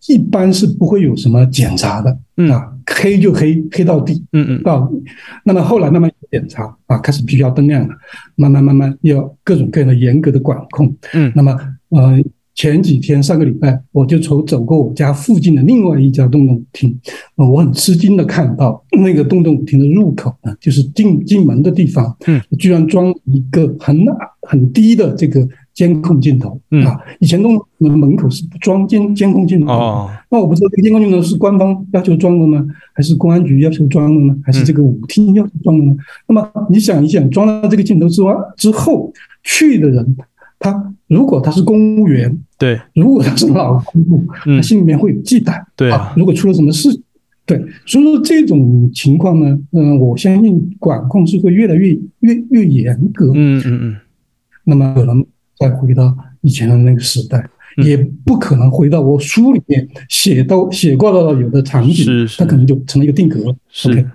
[0.07, 4.23] 一般是不会有什么检查的嗯啊，黑就黑，黑到底。
[4.31, 5.03] 嗯嗯到底。
[5.43, 7.93] 那么后来慢慢检查啊，开始必须要灯亮了，
[8.35, 10.91] 慢慢慢慢要各种各样的严格的管控。
[11.13, 11.55] 嗯那么
[11.89, 12.19] 呃，
[12.55, 16.99] 前几天上个礼拜我就从走过我家附近的另外一家动动舞厅，
[17.35, 24.03] 呃，我很吃惊的看到 那个动动舞厅的入口呢，就是进进门的地方，嗯，居然装一个很
[24.41, 29.73] 很低的这个监控镜头嗯啊，以前动动的门口是不装监监控镜头的。
[29.73, 35.95] 哦那我不知道这个监控镜头是官方要求装的呢，还是公安局要求装的呢，还是这个舞厅要求装的呢？
[36.27, 39.13] 那么你想一想，装了这个镜头之外之后，
[39.43, 40.17] 去的人，
[40.57, 45.63] 他如果他是公务员，对如果他是老公务，嗯他心里面会有忌惮。
[45.75, 46.89] 对啊如果出了什么事，
[47.45, 53.31] 对，所以说这种情况呢，嗯、我相信管控是会越来越越越严格。
[53.35, 53.95] 嗯嗯嗯
[54.65, 55.25] 那么可能
[55.59, 57.85] 再回到以前的那个时代，嗯。
[57.85, 62.37] 也不可能回到我书里面写到写过的有的场景，是是。
[62.39, 63.55] 它可能就成了一个定格了。
[63.69, 63.91] 是。
[63.91, 64.05] OK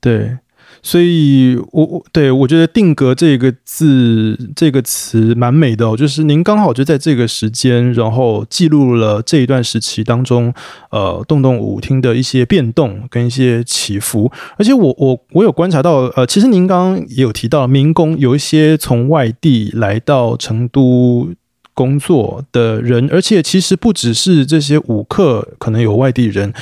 [0.00, 0.36] 对，
[0.82, 10.52] 所以我我对我觉得“定格”这个字这个词蛮美的哦，就是您刚好就在这个时间，然后记录了这一段时期当中，
[10.90, 14.30] 呃，动动舞厅的一些变动跟一些起伏。
[14.58, 21.30] 而且我我我有观察到，呃，其实您刚刚也有提到，民工有一些从外地来到成都。
[21.74, 26.52] 工作的人，而且其实不只是这些舞客，可能有外地人，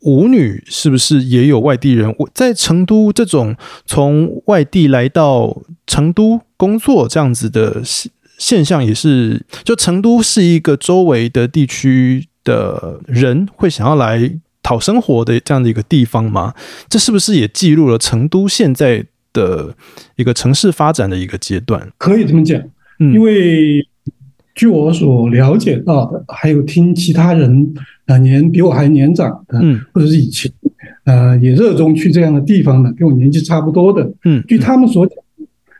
[0.00, 2.14] 舞女是不是也有外地人？
[2.18, 16.54] 我在成都这种从外地来到成都工作这样子的现现象，也是就成都是一个周围的地区的人会想要来讨生活的这样的一个地方吗？
[16.88, 19.74] 这是不是也记录了成都现在的
[20.16, 21.90] 一个城市发展的一个阶段？
[21.98, 22.60] 可以这么讲，
[22.98, 23.86] 因为
[24.54, 27.74] 据我所了解到的，还有听其他人
[28.10, 30.50] 啊年比我还年长的，嗯，或者是以前
[31.04, 35.16] 呃也热衷去这样的地方的，跟我年纪差不多的，嗯，据他们所讲，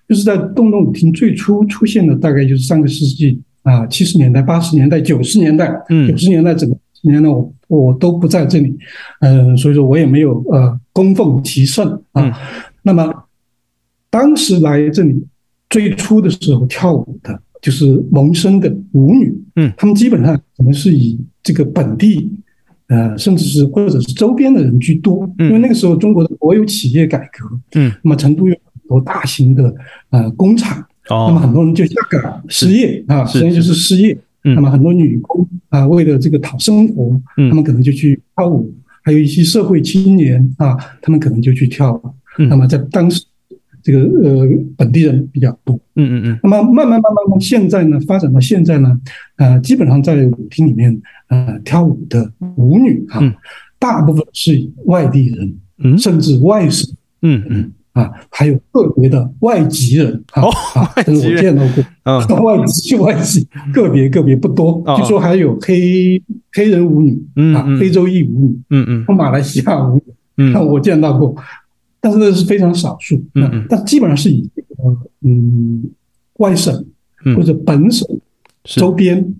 [0.08, 8.76] 就是在洞洞舞厅最初出现的，大概就是上个世纪啊七十年代、八十年代、九十年代，嗯，九十年代整个年呢，我我都不在这里，
[9.20, 12.32] 嗯，所以说我也没有呃供奉其圣啊。
[12.82, 13.12] 那么
[14.10, 15.26] 当时来这里
[15.68, 22.30] 最初的时候跳舞的，就是萌生的舞女，嗯，他们基本上可能是以这个本地
[22.88, 29.74] 呃，甚至是或者是周边的人居多，因为那个时候中国的国有企业改革，嗯，那么成都有很多大型的
[30.10, 33.74] 呃工厂，哦，那么很多人就下岗失业啊，实际上就是。
[33.74, 34.16] 失业。
[34.42, 42.02] 那么很多女工啊，为了这个讨生活，他们可能就去跳舞；还有一些社会青年啊，他们可能就去跳舞。
[42.48, 43.22] 那么在当时，
[43.82, 45.78] 这个呃本地人比较多。
[45.96, 46.40] 嗯嗯嗯。
[46.42, 49.00] 那么慢慢慢慢慢，现在呢发展到现在呢，
[49.36, 53.20] 呃，基本上在舞厅里面呃跳舞的舞女啊，
[53.78, 56.94] 大部分是外地人，甚至外省。
[57.22, 57.72] 嗯嗯。
[57.92, 60.44] 啊，还有个别的外籍人啊，
[61.04, 61.84] 这是我见到过。
[62.04, 64.80] 啊，外籍外籍，个别个别不多。
[64.96, 67.20] 据说还有黑黑人舞女，
[67.52, 70.02] 啊，非洲裔舞女，嗯嗯，马来西亚舞女，
[70.36, 71.34] 嗯， 我见到过，
[72.00, 73.16] 但是那是非常少数。
[73.34, 75.90] 嗯嗯，但基本上是以这个嗯
[76.34, 76.84] 外省
[77.36, 78.06] 或者本省
[78.64, 79.34] 周边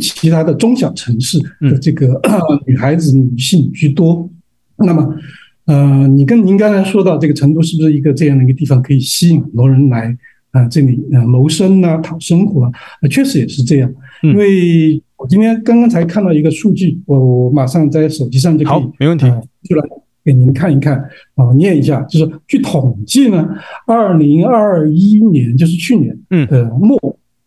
[0.00, 2.20] 其他的中小城市的这个
[2.66, 4.28] 女孩子女性居多。
[4.76, 5.16] 那么。
[5.64, 10.14] 呃，你跟您刚才说到这个成都是不是一个这样的一个地方，可以吸引很多人来
[10.50, 12.72] 啊这里啊谋生啊讨生活啊？
[13.08, 13.88] 确实也是这样。
[14.22, 19.24] 因为我今天刚刚才看到一个数据，我我马上在手机上就可以没问题
[19.68, 19.88] 出来
[20.24, 20.98] 给您看一看
[21.34, 22.00] 啊，念一下。
[22.02, 23.48] 就是据统计呢，
[23.86, 26.16] 二零二一年就是去年
[26.48, 26.98] 的末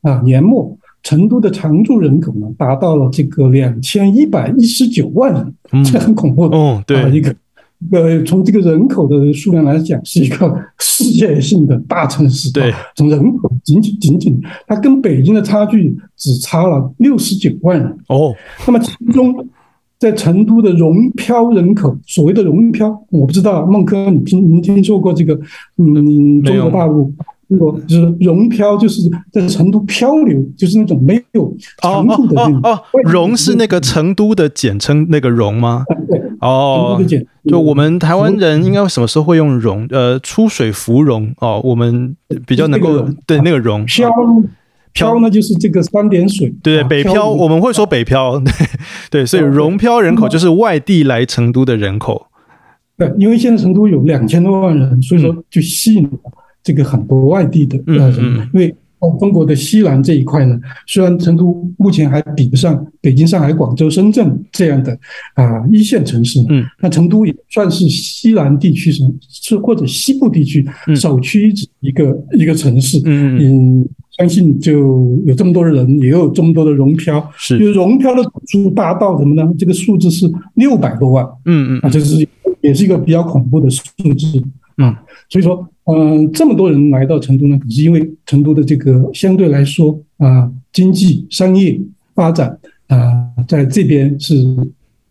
[0.02, 7.36] 啊年末，成都的常住人口呢达到了这个两千一百一十九万人，这很恐怖的哦，对一个。
[7.92, 12.52] 呃，从这个人口的数量来讲，是一个世界性的大城市。
[12.52, 17.98] 对，从人口仅仅仅仅，它跟北京的差距只差了六十九万人。
[18.08, 18.34] 哦，
[18.66, 19.46] 那么其中
[19.98, 25.34] 在成都的融漂人口，所谓的融漂，我不知道孟科，你听您听说过这个？
[25.78, 27.14] 嗯，中国大陆。
[27.48, 32.60] 我就是融漂，就是在成都漂流，就是那种没有长度的那种。
[32.64, 35.84] 哦，融是那个成都的简称，那个融吗？
[36.10, 37.00] 对，哦，
[37.48, 39.86] 就我们台湾人应该什么时候会用融？
[39.92, 44.10] 呃，出水芙蓉哦，我们比较能够对那个融漂
[44.96, 46.52] 漂呢，就是这个三点水。
[46.64, 48.42] 对，北漂我们会说北漂，
[49.12, 52.26] 对，所以融漂人口就是外地来成都的人口。
[52.98, 56.10] 对，因为现在成都有两千多万人，所以说就吸引了。
[56.64, 58.74] 这个很多外地的呃人，因为
[59.20, 64.98] 中国的西南这一块呢，虽然成都目前还比不上北京、上海、广州、深圳这样的
[65.36, 73.38] 啊一线城市，嗯，那成都也算是西南地区城是或者西部地区首屈一指一个一个城市，嗯。
[73.40, 79.54] 嗯，相信就有这么多人，也有这么多的融漂，是，就是融漂的总数达到什么呢？
[79.58, 82.28] 这个数字是六百多万，嗯嗯，啊，这是
[82.62, 83.84] 也是一个比较恐怖的数
[84.18, 84.44] 字，
[84.78, 84.96] 嗯，
[85.30, 85.68] 所以说。
[85.88, 91.80] 嗯，这么多人来到成都呢，可是因为成都的这个相对来说啊，经济商业
[92.16, 92.98] 发展啊，
[93.48, 94.34] 在这边是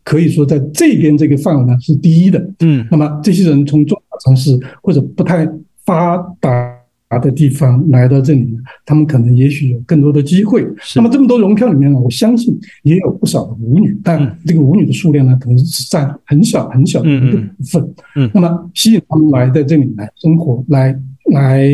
[0.03, 2.45] 可以说在这边这个范围呢是第一的。
[2.59, 5.49] 嗯，那么这些人从中小城市或者不太
[5.85, 6.74] 发达。
[7.21, 10.67] 的地方来到这里呢，他们可能也许有更多的机会。
[10.97, 17.95] 那么这么多融票里面呢，我相信也有不少的舞女，但这个舞女的数量呢，可能是占很小很小的一部分。
[18.17, 20.99] 嗯，那么吸引他们来在这里来生活，来
[21.33, 21.71] 来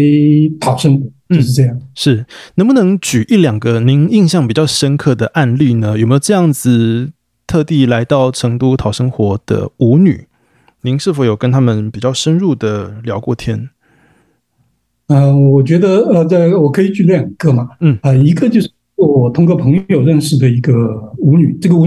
[0.61, 1.81] 讨生活，就是这样。
[1.95, 5.99] 是，能不能举一两个您印象比较深刻的案例呢？
[5.99, 7.13] 有没有这样子
[7.47, 10.27] 特地来到成都讨生活的舞女？
[10.83, 13.71] 您是否有跟他们比较深入的聊过天？
[15.11, 20.73] 嗯，我觉得呃，在我可以举两个嘛，嗯啊，一个就是我通过朋友认识的一个
[21.19, 21.87] 舞女，这个舞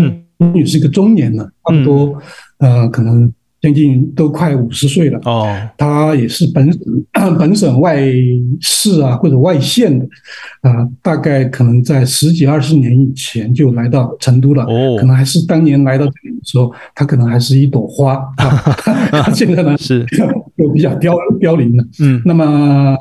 [0.54, 2.18] 女是一个中年了，差不多
[2.60, 5.48] 呃，可能将近都快五十岁了哦。
[5.78, 6.70] 她也是本
[7.40, 8.04] 本省外
[8.60, 10.06] 市啊或者外县的
[10.62, 20.06] 啊，大概可能在十几二十年以前就来到成都了哦，可能还是当年来到这里的时候，她可能还是一朵花 啊， 现在呢是
[20.58, 22.98] 又比较凋凋零了，嗯，那么。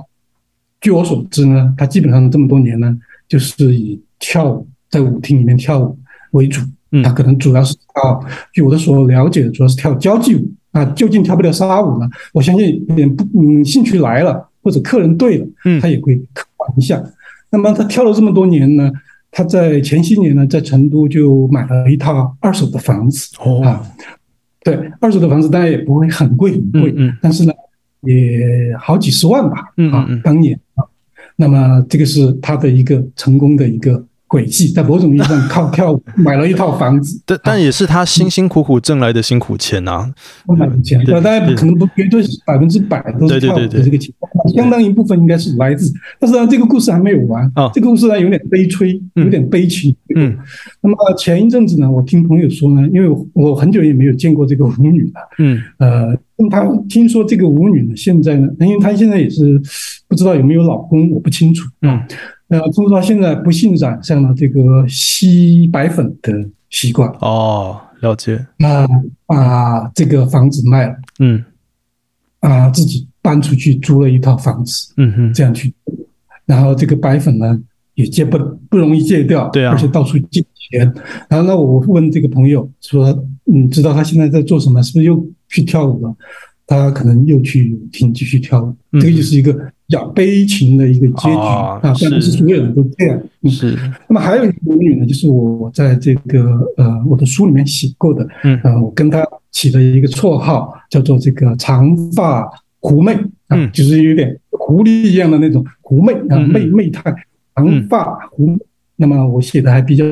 [0.83, 2.95] 据我所知呢，他基本上这么多年呢，
[3.27, 5.97] 就是以跳舞在舞厅里面跳舞
[6.33, 6.61] 为主
[7.03, 8.23] 他可能主要是跳，
[8.53, 10.85] 据我的所了解，主要是跳交际舞啊。
[10.95, 12.07] 究竟跳不跳沙舞呢？
[12.35, 15.47] 我相信，点不嗯，兴趣来了或者客人对了，
[15.81, 17.03] 他也会考虑一下。
[17.49, 18.91] 那么他跳了这么多年呢？
[19.31, 23.29] 他在前些年呢，在成都就买了一套二手的房子
[23.65, 23.83] 啊。
[24.63, 27.53] 对，二手的房子当然也不会很贵很贵，嗯但是呢，
[28.03, 30.07] 也好几十万吧啊。
[30.23, 30.72] 当年啊，
[31.37, 34.05] 那么这个是他的一个成功的一个。
[34.33, 40.11] 轨迹在某种意义上靠跳舞买了一套房子，但但也是他辛辛苦苦挣来的辛苦钱呐，
[40.83, 44.11] 钱，当然可能不绝对是百分之百都是跳舞的这个钱，
[44.57, 45.93] 相当一部分应该是来自。
[46.19, 49.95] 但是呢，这个故事还没有完啊，这个故事呢有点悲催，有点悲情。
[50.17, 50.35] 嗯，
[50.81, 56.17] 那么前一阵子呢，我听朋友说呢，因为我很久也没有见过这个舞女了，嗯，呃，
[56.51, 59.61] 他听说这个舞女呢，现在呢，因为她现在也是
[60.09, 62.01] 不知道有没有老公，我不清楚，嗯。
[62.53, 68.47] 呃，听说现在不幸染上了这个吸白粉的习惯哦，了解。
[68.59, 68.87] 那
[69.25, 71.43] 把这个房子卖了，嗯，
[72.41, 75.73] 啊，自己搬出去租了一套房子，嗯哼，这样去，
[76.45, 77.59] 然后这个白粉呢
[77.95, 78.37] 也戒不
[78.69, 80.93] 不容易戒掉，对啊，而且到处借钱。
[81.31, 84.83] 然后呢，我问这个朋友说，你知道他现在在做什么？
[84.83, 86.15] 是不是又去跳舞了？
[86.67, 93.23] 他可能又去听继续跳舞，这个就是一个比较悲情的一个结局啊，但不是所有人都这样。
[93.45, 93.77] 是。
[94.09, 102.49] 那么还有一个美女呢，就是我在这个呃我的书里面写过的，嗯，我跟她起了一个绰号，叫做这个长发
[102.81, 103.13] 狐媚
[103.49, 107.15] 啊，就是有点狐狸一样的那种狐媚啊，媚媚态，
[107.55, 108.59] 长发狐。
[108.95, 110.05] 那么我写的还比较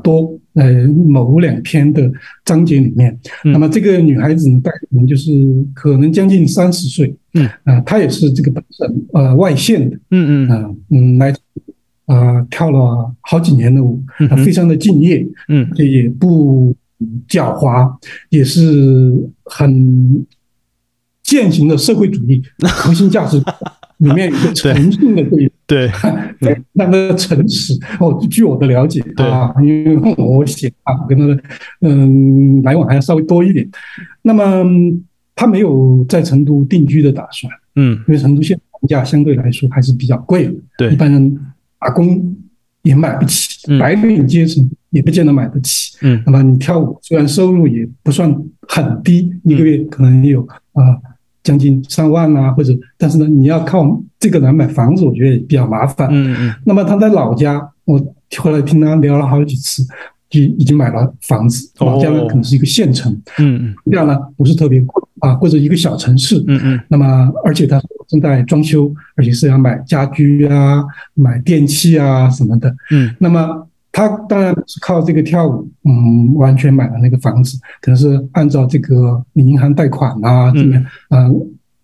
[0.00, 2.08] 多，呃，某两篇的
[2.44, 5.32] 章节里面，那么这个女孩子呢，大概可能就是
[5.74, 11.34] 可能将近三十岁，嗯，啊，他也是这个本省呃外县的，嗯嗯，啊嗯来，
[12.06, 14.02] 啊跳了好几年的舞，
[14.44, 16.74] 非常的敬业，嗯，也不
[17.28, 17.92] 狡猾，
[18.30, 19.12] 也是
[19.44, 20.26] 很
[21.22, 23.42] 践行的社会主义 核心价值。
[23.98, 25.24] 里面一个诚信的
[25.66, 25.90] 对
[26.38, 28.16] 对， 那个诚实哦。
[28.30, 31.36] 据我的了解啊，因为我写啊，跟他的
[31.80, 33.68] 嗯来往还要稍微多一点。
[34.22, 34.64] 那么
[35.38, 41.38] 他没有在成都定居的打算，嗯，因为成都现在房价相对来说还是比较贵的，对，一般人
[41.78, 42.36] 打工
[42.82, 45.96] 也买不起，白领阶层也不见得买得起。
[46.02, 48.28] 嗯，那么你跳舞虽然收入也不算
[48.66, 50.82] 很低，一个月可能也有啊。
[51.44, 56.06] 将近上万啊，或者，但是呢，你要靠这个来买房子，我觉得也比较麻烦。
[56.10, 56.54] 嗯嗯。
[56.66, 57.98] 那么他在老家，我
[58.36, 59.82] 后来听他聊了好几次，
[60.28, 61.70] 就已经买了房子。
[61.78, 63.12] 老家呢，可能是一个县城。
[63.38, 63.74] 嗯嗯。
[63.90, 66.42] 这样呢，不是特别贵啊，或者一个小城市。
[66.46, 66.80] 嗯嗯。
[66.88, 72.74] 那么，而且他正在装修，而且是要买家居啊、买电器啊什么的。
[72.90, 73.14] 嗯。
[73.18, 73.64] 那么。
[73.90, 81.34] 他当然是靠这个跳舞，嗯，完全买了那个房子，可能是按照这个银行贷款啊，这么样，嗯，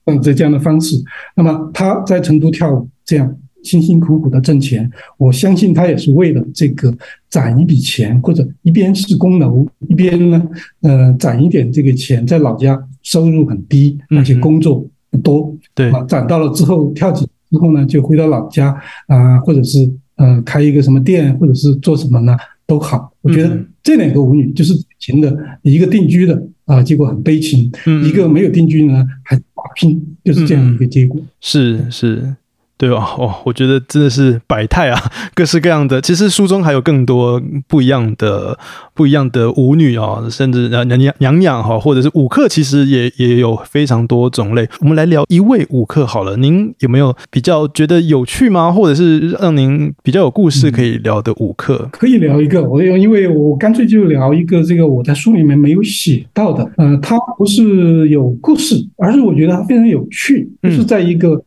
[0.05, 0.95] 嗯，这这样的方式。
[1.35, 3.35] 那么他在成都跳舞，这样
[3.65, 4.89] 辛辛苦苦的挣钱，
[5.19, 6.97] 我相信他也是为了这个
[7.29, 10.41] 攒一笔钱，或者一边是供楼，一边呢，
[10.83, 19.91] 呃，攒一点这个钱，在老家收入很低，而且工作不多，对，攒到了之后跳几之后呢，就回到老家啊，或者是。
[20.17, 22.37] 呃，开一个什么店，或者是做什么呢，
[22.69, 23.13] 都好。
[23.21, 27.69] 我觉得这两个舞女就是典型的一个定居的啊，结果很悲情；
[28.07, 31.21] 一个没有定居呢，还打拼，就是这样一个结果。
[31.41, 32.33] 是是。
[32.77, 33.15] 对吧？
[33.17, 35.01] 哦，我觉得真的是百态啊，
[35.35, 36.01] 各式各样的。
[36.01, 38.59] 其实书中还有更多不一样的、
[38.95, 44.69] 不一样的舞女啊，甚至娘娘娘娘哈，或者是舞客，其实也也有非常多种类。
[44.81, 48.71] 我们来聊一位舞客好了，您有没有比较觉得有趣吗？
[48.71, 51.89] 或者是让您比较有故事可以聊的舞客？
[51.93, 56.65] 可以聊一个，我因为我干脆就聊一个这个我在书里面没有写到的。
[56.77, 61.43] 呃，它不是有故事，而是我觉得它非常有趣，就是在一个。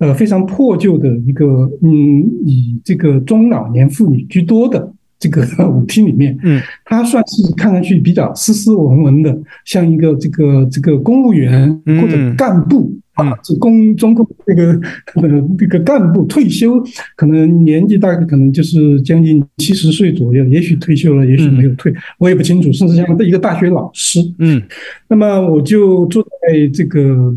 [0.00, 4.90] 呃，非常破旧的一个，嗯，以这个中老年妇女居多的
[5.20, 14.72] 这个舞厅里面，嗯，他算是看上去比较斯斯文文的，像一个这个这个公务员或者干部啊，是公中共这个
[15.16, 16.82] 呃这个干部退休，
[17.16, 24.62] 可能年纪大概可能就是将近七十岁左右，也许退休了，也许没有退，我也不清楚，甚至像一个大学老师，嗯，
[25.06, 27.34] 那么我就坐在这个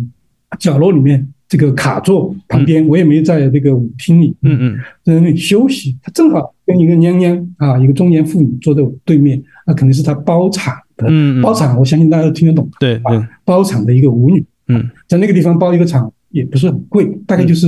[0.57, 1.27] 角落里面。
[1.53, 5.95] 这个卡座旁边，我也没在那个舞厅里，嗯嗯，在那里休息。
[6.01, 17.67] 他正好跟一个娘娘啊，一个中年妇女坐在我对面，那肯定是他包场的，嗯包场，我相信大家都听得懂，对对，包场的一个舞女，嗯，在那个地方包一个场也不是很贵，大概就是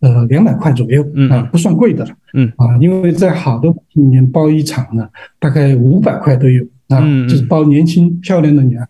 [0.00, 2.50] 呃两百块左右，嗯啊，不算贵的了，嗯。
[2.56, 5.08] 啊，因为在好多里面包一场呢，
[5.38, 8.88] 大概五百块都有，啊，就是包年轻漂亮的女儿。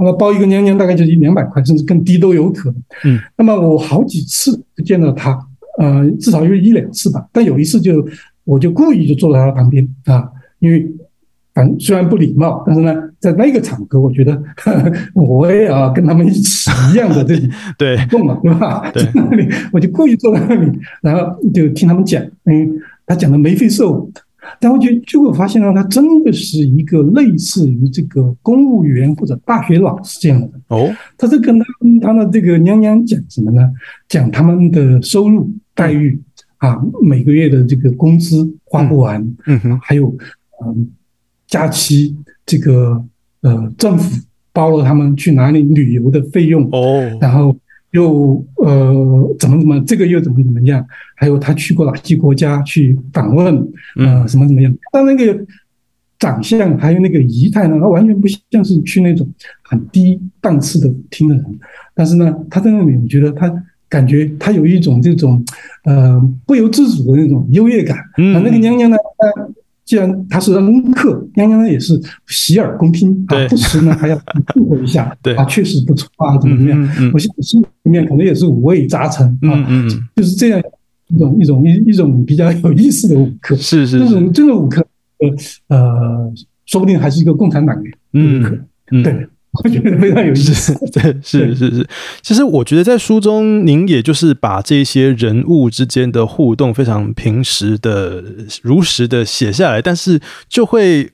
[0.00, 2.82] 那么包一个娘娘大概就一两百块，甚至更低都有可能。
[3.04, 5.38] 嗯，那么我好几次见到他，
[5.78, 7.24] 呃，至少有一两次吧。
[7.30, 8.02] 但有一次就
[8.44, 10.26] 我就故意就坐在他旁边啊，
[10.58, 10.90] 因为
[11.52, 14.42] 反正虽然不礼貌，但是呢，在那个场合，我觉得
[15.14, 17.36] 我也要跟他们一起一样的这
[17.76, 18.90] 对动嘛，对吧？
[18.94, 20.72] 对，那里我就故意坐在那里，
[21.02, 24.22] 然后就听他们讲，嗯，他讲的眉飞色舞的。
[24.58, 30.90] 但我就就会发现呢，他真的是一个类似于这个公务员或者大学老师这样的人哦。
[31.16, 31.64] 他在跟他
[32.00, 33.70] 他的这个娘娘讲什么呢？
[34.08, 36.20] 讲他们的收入待遇
[36.56, 40.14] 啊，每个月的这个工资花不完，嗯哼，还有
[40.64, 40.88] 嗯
[41.46, 43.04] 假期这个
[43.42, 44.20] 呃政府
[44.52, 47.56] 包了他们去哪里旅游的费用哦，然后。
[47.92, 50.84] 又呃怎么怎么这个又怎么怎么样？
[51.16, 53.56] 还有他去过哪些国家去访问？
[53.96, 54.72] 呃，什么怎么样？
[54.92, 55.44] 但那个
[56.18, 59.28] 长相还有那个仪态呢，他完全不像是去那种
[59.62, 61.44] 很低档次的听的人。
[61.94, 63.52] 但是呢，他在那里，我觉得他
[63.88, 65.44] 感觉他有一种这种
[65.84, 67.98] 呃不由自主的那种优越感。
[68.18, 68.96] 嗯，那个娘娘呢？
[69.90, 74.16] 既然他是恩客，泱泱呢也是洗耳恭听啊，不时呢还要
[74.54, 75.34] 附和一下， 对。
[75.34, 77.10] 啊，确实不错啊，怎么怎么样？
[77.12, 79.66] 我心心里面可能也是五味杂陈啊，
[80.14, 80.62] 就是这样
[81.08, 84.86] 一种一种一一种比较有意思的舞客，是是这种这种舞客，
[85.18, 86.32] 呃呃，
[86.66, 88.56] 说不定还是一个共产党员舞客，
[89.02, 89.26] 对。
[89.52, 91.88] 我觉得非常有意思， 对，是是是。
[92.22, 98.22] 其实我觉得在书中，您也就是把这些人物之间的互动非常平实的、
[98.62, 101.10] 如实的写下来，但是就会，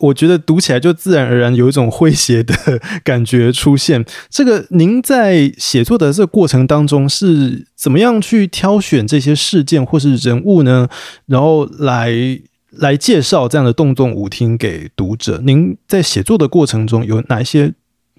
[0.00, 2.54] 我觉得读起来就自然而然有一种诙谐的
[3.04, 4.02] 感觉出现。
[4.30, 10.88] 这个您在写作的这个过程当中是怎么样去挑选这些事件或是人物呢？
[11.26, 12.40] 然后来。
[12.78, 15.40] 来介绍这样的动作舞厅给读者。
[15.44, 17.72] 您在写作的过程中有哪一些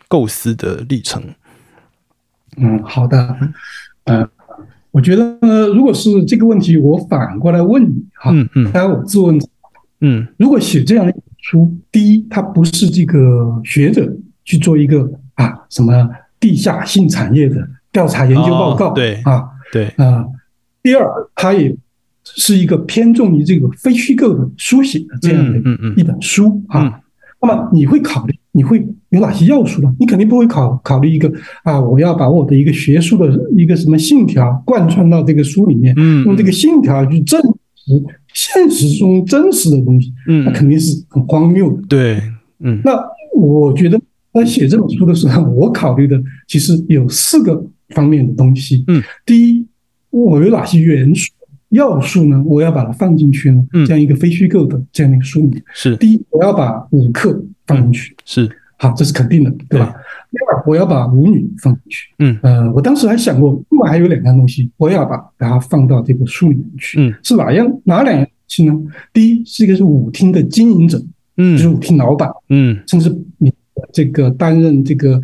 [0.07, 1.23] 构思的历程？
[2.57, 3.37] 嗯，好的。
[4.05, 4.27] 呃，
[4.91, 5.37] 我觉得
[5.67, 9.39] 如果是这个问题，我反过来问你哈，嗯嗯，当然我自问，
[10.01, 14.11] 嗯，如果写这样的书，第一，它不是这个学者
[14.43, 20.25] 去做一个啊什么地下性产业的调查研究报告，对啊，对啊，
[20.81, 21.75] 第二，它也。
[22.35, 25.59] 是一个偏重于这个非虚构的书写的这样的
[25.95, 27.01] 一本书啊。
[27.39, 29.95] 那么你会考虑，你会有哪些要素呢？
[29.99, 31.31] 你肯定不会考考虑一个
[31.63, 37.39] 啊，我要把我的一个学术的一个什么信条贯穿到这个书里面，用这个信条去证
[37.75, 38.03] 实
[38.33, 40.11] 现实中真实的东西，
[40.45, 41.81] 那肯定是很荒谬的。
[41.87, 42.19] 对，
[42.59, 42.81] 嗯。
[42.83, 42.99] 那
[43.35, 44.01] 我觉得
[44.33, 48.83] 在写这本书的时候，我考虑的其实有四个方面的东西。
[48.87, 49.63] 嗯，第一，
[50.09, 51.31] 我有哪些元素？
[51.69, 52.41] 要素呢？
[52.45, 53.61] 我要把它放进去呢？
[53.85, 59.93] 这样一个非虚构的这样的一个书里面，是第一，我要把舞客放进去，是好，这是肯定的，对吧？
[60.31, 68.73] 第二，我要把舞女放进去，嗯，呃，我当时还想过，另外还有两样东西，我要把把它放到这个书里面去，嗯，是哪样哪两样东西呢？
[69.11, 71.03] 第一是一个是舞厅的经营者，
[71.35, 73.51] 嗯，就是舞厅老板，嗯，甚至你
[73.91, 75.19] 这个担任这个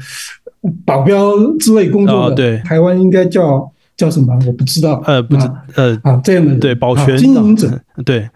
[0.83, 3.71] 保镖之类工作的，对，台湾应该叫。
[3.95, 4.33] 叫什么？
[4.45, 5.01] 我不知道。
[5.05, 8.29] 呃，不知呃啊，这样的对保全经营者，对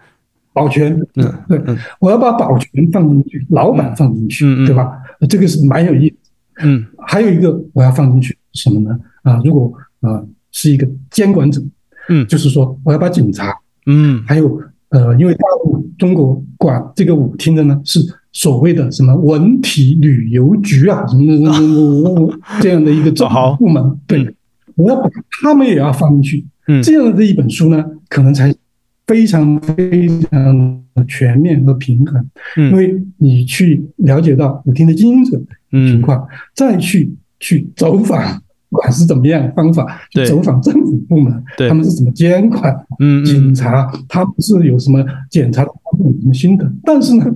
[0.52, 1.60] 保全，嗯，对，
[2.00, 4.90] 我要把保全放进去，老板放进去，对吧？
[5.28, 6.16] 这个是蛮有意思。
[6.64, 8.98] 嗯，还有一个我要放进去什么呢？
[9.22, 11.62] 啊，如果啊是一个监管者，
[12.08, 13.54] 嗯，就是说我要把警察，
[13.86, 18.00] 嗯，还有呃，因为大陆中国管这个舞厅的呢是
[18.32, 24.34] 所谓的什么文体旅游局啊，什么什么这样的一个政府部门，对。
[24.78, 25.10] 我要把
[25.42, 28.54] 他们也要放进去，嗯，这样的一本书呢，可能才
[29.08, 32.24] 非常非常的全面和平衡，
[32.56, 35.36] 嗯，因为你去了解到舞厅的经营者
[35.70, 36.24] 情况，
[36.54, 47.26] 再去去走访，不管是怎么样方法，去走访政府部门，他们是怎么监管，嗯，警察他们是有什么检查，有什么心得，但是呢，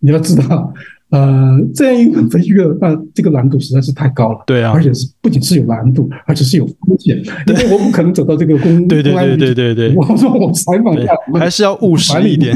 [0.00, 0.74] 你要知道。
[1.10, 4.40] 呃，这样一个分析个，那这个难度实在是太高了。
[4.46, 12.54] 对啊，而且是不仅是有难度，而且是有风险，因为我不可能走到这个公 对对对对对对，我说我采访一下，还是要务实一点。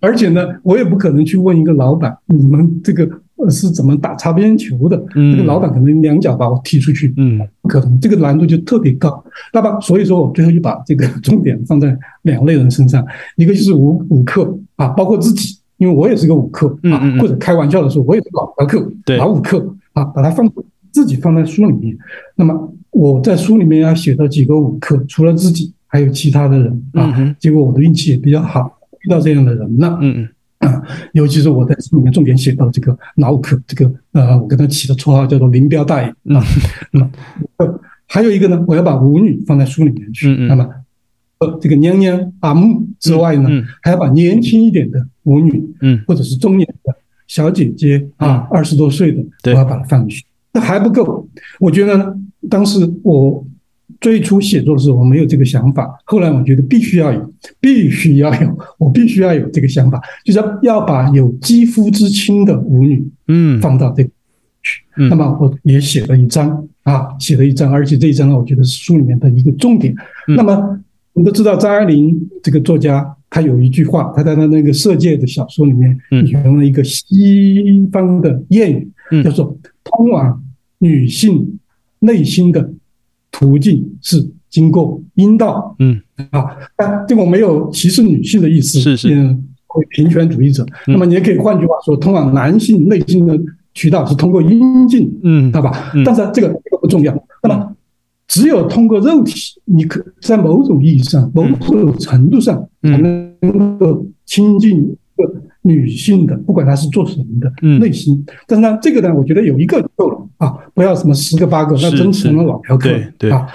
[0.00, 3.06] 而且呢，我也不可能去问一个老板，你们这个
[3.50, 4.96] 是怎么打擦边球的？
[5.14, 9.22] 这个老板可能两脚把我踢出去，嗯，不可能，这个难度就特别高。
[9.52, 13.04] 那么，所以说我最后就把这个重点放在两类人身上，
[13.36, 15.58] 一个就是舞舞客啊，包括自己。
[15.76, 20.50] 因为我也是个舞客啊，或者开玩笑的时候，我也是老嫖客、老舞客啊，把它放
[20.92, 21.96] 自己放在书里面。
[22.36, 27.36] 那么我在书里面要写到几个舞客，除了自己，还有其他的人啊。
[27.38, 29.98] 结果我的运气也比较好，遇到这样的人了。
[30.00, 36.42] 嗯啊，尤其是我在书里面重点写到这个脑壳，这个呃，我跟他起的绰号叫做“林彪大爷”啊。
[36.92, 37.10] 那么
[38.06, 40.34] 还有一个呢，我要把舞女放在书里面去。
[40.46, 40.74] 那么呃，
[41.60, 43.48] 这个娘娘阿木之外呢，
[43.82, 46.94] 还要把年轻一点的舞女，嗯，或者是中年的
[47.26, 50.24] 小姐姐啊，二十多岁的，我要把它放进去。
[50.52, 51.28] 那还不够，
[51.58, 52.14] 我觉得呢，
[52.48, 53.44] 当时我。
[54.00, 55.88] 最初写作的时候，我没有这个想法。
[56.04, 64.02] 后来我觉得必须要有，必须要有， 我必须要有这个想法，就是要要把有肌肤之亲的舞女，嗯，放到这
[64.62, 64.82] 去。
[64.96, 69.94] 那么我也写了一章啊，写了一章，而且这一章呢，我觉得是书里面的一个重点。
[70.28, 70.78] 那么
[71.14, 78.70] 我们都知道张爱玲这个作家，她有一句话，她在她那个《色戒》的小说里面引用了一个西方的谚
[79.10, 80.42] 语，叫做“通往
[80.78, 81.58] 女性
[82.00, 82.70] 内心的”。
[83.36, 86.00] 途径是经过阴道，嗯
[86.30, 89.36] 啊，但这个没有歧视女性的意思，是是，
[89.90, 90.64] 平权主义者。
[90.86, 93.36] 那么你也可以换句话说，通往男性内心的
[93.74, 95.90] 渠道是通过阴茎，嗯，对吧？
[96.06, 97.12] 但是这个这个不重要。
[98.34, 104.96] 只有通过肉体，你可在某种意义上、某种程度上才能够亲近。
[105.66, 108.22] 女性的，不管她是做什么的，内心。
[108.46, 113.46] 但是呢，这个呢，我觉得有一个就够了啊，不要什么十个八个，那真成了老嫖客对啊。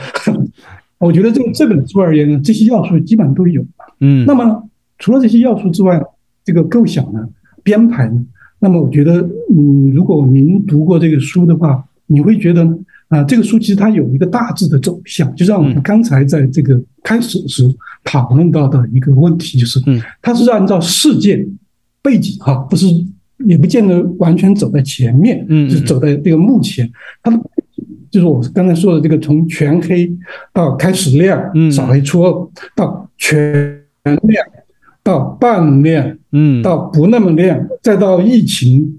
[0.97, 3.63] 我觉得这这本书而言呢，这些要素基本上都有。
[3.99, 4.63] 嗯，那么
[4.97, 6.01] 除了这些要素之外，
[6.43, 7.29] 这个构想呢，
[7.61, 8.25] 编排呢，
[8.57, 9.21] 那么我觉得，
[9.55, 12.65] 嗯，如果您读过这个书的话，你会觉得
[13.09, 21.45] 啊，这个书其实它有一个大致的走向，就像我们刚才在这个开始的时候讨论到的一个问题，就是，嗯，它是按照事件。
[22.01, 22.87] 背景哈，不是
[23.39, 26.89] 也不见得完全走在前面，嗯，就走在这个目前。
[27.21, 27.37] 它的
[28.09, 30.09] 就是我刚才说的这个，从全黑
[30.53, 34.45] 到开始亮，嗯，扫黑除恶到全亮，
[35.03, 38.97] 到半亮，嗯，到不那么亮，再到疫情，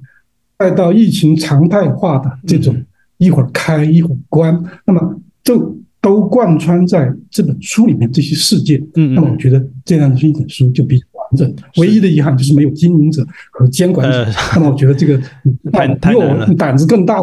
[0.59, 2.77] 再到疫情常态化的这种
[3.21, 8.83] 一会儿开一会儿关，那么就都贯穿在这本书里面这些事件。
[8.95, 11.55] 嗯，那么我觉得这样的一本书就比较完整。
[11.77, 14.27] 唯一的遗憾就是没有经营者和监管者。
[14.57, 15.21] 那么我觉得这个
[15.71, 17.19] 太太难了，胆子更大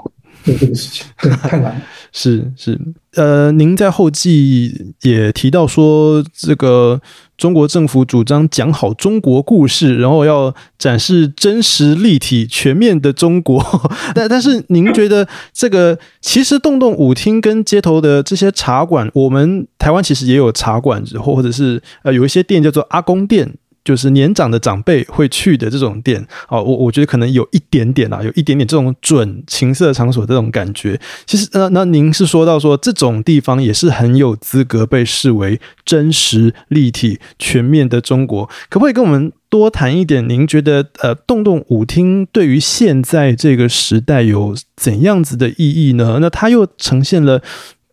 [0.45, 1.81] 对这个事情，对，太难了。
[2.13, 2.79] 是是，
[3.15, 7.01] 呃，您在后记也提到说，这个
[7.37, 13.63] 中国政府主张讲好中国故事，然后要展示真实、立体、全面的中国。
[14.15, 23.53] 但但是，您觉得这个其实洞洞舞厅跟街头的这些茶馆，我们台湾其实也有茶馆，或或者是呃有一些店叫做阿公店。
[23.87, 30.99] 就是年长的长辈会去的这种店哦，我我觉得可能有一点点啦，有一点点这种准情色场所这种感觉。
[31.25, 40.27] 其实，呃，那您是说到说这种地方也是很有资格被视为真实、立体、全面的中国，可不可以跟我们多谈一点？
[40.27, 46.17] 您觉得，呃，洞洞舞厅对于现在这个时代有怎样子的意义呢？
[46.19, 47.41] 那它又呈现了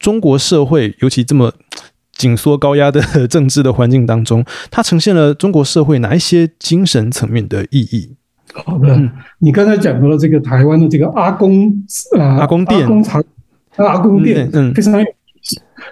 [0.00, 1.52] 中国社会，尤其这么。
[2.16, 8.10] 紧缩高压的政治的环境当中，它呈现了中国社会哪一些精神层面的意义？
[8.52, 9.10] 好的，
[9.40, 11.68] 你刚才讲到了这个台湾的这个阿公
[12.18, 13.22] 啊，阿公店、阿公茶、
[13.76, 15.04] 阿公店，嗯，非常。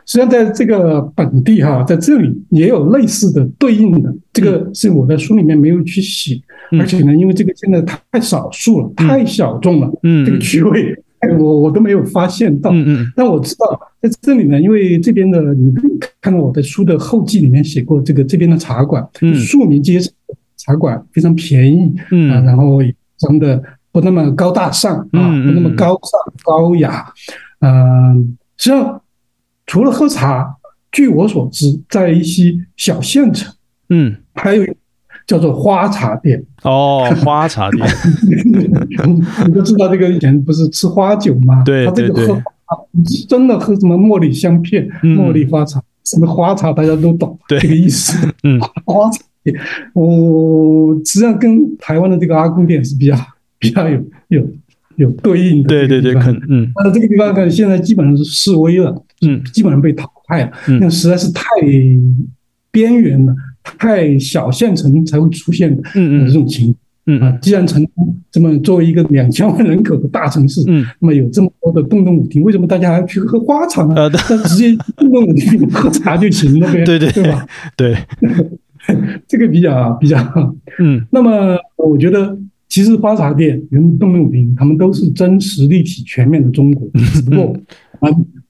[0.07, 6.41] 实际上，在这个本地哈，在这里也有类似的对应的，这个是我在书里面没有去写，
[6.81, 10.97] 而且呢，因为这个现在太少数了，太小众了，嗯，这个区位。
[11.39, 15.73] 我我都没有发现到，嗯嗯，但我知道在这里呢，因为这边的你
[16.21, 20.13] 看到我的书的后记里面写过，这个这边的茶馆，嗯，庶民阶层
[20.57, 22.81] 茶馆非常便宜，嗯，然后
[23.19, 23.63] 真的
[23.93, 27.13] 不那么高大上啊，不那么高尚高雅，
[27.61, 29.01] 嗯，实际上
[29.67, 30.57] 除了喝茶，
[30.91, 33.53] 据我所知，在一些小县城，
[33.91, 34.65] 嗯，还有。
[35.27, 36.43] 叫做花茶店。
[36.63, 37.87] 哦，花茶店，
[39.47, 41.63] 你都知道这个以前不是吃花酒吗？
[41.65, 42.27] 对对对，
[43.29, 48.17] 真的喝什么茉莉香片、茉莉花茶，什么花茶大家都懂这个意思。
[48.45, 49.57] 嗯，花茶店，
[49.93, 53.17] 我实际上跟台湾的这个阿公店是比较
[53.59, 54.47] 比较有有
[54.97, 55.69] 有对应的。
[55.69, 58.95] 对对对，可嗯，但是这个地方看现在基本上是示威了，
[59.27, 61.45] 嗯，基本上被淘汰了，那实在是太
[62.71, 63.35] 边缘了。
[63.63, 65.83] 太小县城才会出现的
[66.27, 66.77] 这种情况
[67.21, 67.37] 啊！
[67.43, 67.91] 既然成都
[68.31, 74.09] 这么作为一个两千万人口的大城市，嗯，那么有这么多的洞洞舞厅，为什么大家还要去喝花茶呢？
[74.13, 77.45] 那直接洞洞舞厅喝茶就行了呗， 对对对吧？
[77.77, 77.97] 对，
[79.27, 80.17] 这个比较比较
[80.79, 81.05] 嗯。
[81.11, 82.39] 那么我觉得，
[82.69, 87.57] 其实花茶店跟洞洞舞厅，他们都是真实、立体、全面的中国，只不过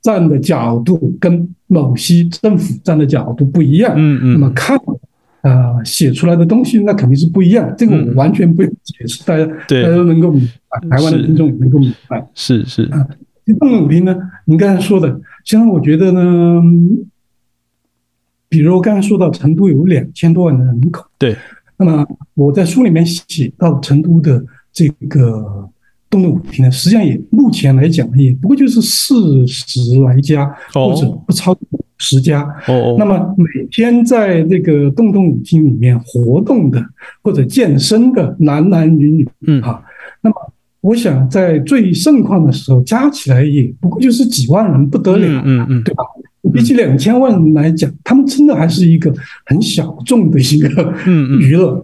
[0.03, 4.76] 站的角度跟某些政府站的角度不一样，嗯嗯，那么看。
[5.42, 7.74] 啊写出来的东西，那肯定是不一样。
[7.76, 12.24] 这个我完全不用解释，大家大家都能够明白，台湾的听众也能够明白。
[12.32, 13.05] 是是啊，
[13.44, 16.62] 动动舞厅呢，您刚才说的，其实我觉得呢，
[18.48, 21.36] 比如刚才说到成都有两千多万的人口，对，
[21.76, 25.68] 那么我在书里面写到成都的这个。
[26.13, 30.45] 动动舞厅呢，实际上也目前来讲也不过就是四十来家，
[30.75, 32.43] 或者不超过十家。
[32.69, 36.85] 哦，那么每天在这个动动舞厅里面活动的
[37.23, 39.83] 或者健身的男男女女，嗯，哈，
[40.21, 40.37] 那么
[40.83, 46.05] 我想在最盛况的时候加起来也不过就是几万人，不得了，嗯嗯，对吧？
[46.53, 49.11] 比起两千万人来讲，他们真的还是一个
[49.47, 50.93] 很小众的一个
[51.41, 51.83] 娱乐。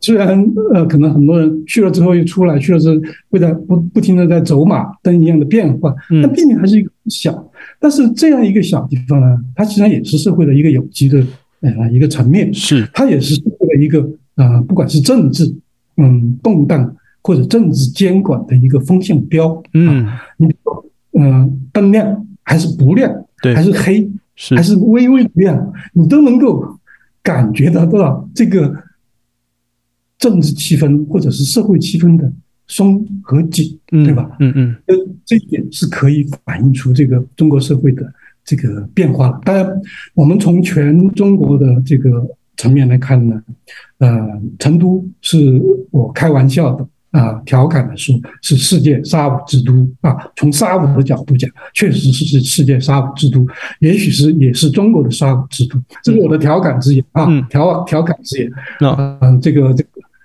[0.00, 0.28] 虽然
[0.72, 2.98] 呃，可能很多人去了之后又出来，去了之后
[3.28, 7.50] 会在不不停的在走马灯一样的变化，但毕竟还是一个小。
[7.78, 11.22] 但是这样一个小地方呢，它实际上也是社会的一个有机的
[11.60, 14.00] 呃一个层面，是它也是社会的一个
[14.36, 15.54] 啊，不管是政治
[15.98, 19.62] 嗯动荡或者政治监管的一个风向标。
[19.74, 20.06] 嗯，
[20.38, 20.86] 你比如说
[21.18, 26.64] 嗯灯亮还是不亮，对，还是黑，是还是微微亮，你都能够
[27.22, 28.74] 感觉得到这个。
[30.20, 32.30] 政治气氛或者是社会气氛的
[32.68, 34.30] 松和紧，对吧？
[34.38, 34.94] 嗯嗯，这
[35.24, 38.06] 这一点是可以反映出这个中国社会的
[38.44, 39.40] 这个变化了。
[39.44, 39.66] 当然，
[40.14, 42.24] 我们从全中国的这个
[42.58, 43.42] 层面来看呢，
[43.98, 45.60] 呃，成都是
[45.90, 50.14] 我开玩笑的啊，调侃的说是世界沙舞之都啊。
[50.36, 53.44] 从沙舞的角度讲，确实是是世界沙舞之都，
[53.80, 55.82] 也许是也是中国的沙舞之都。
[56.04, 58.52] 这是我的调侃之言啊，调调侃之言。
[58.80, 59.82] 那嗯，这个这。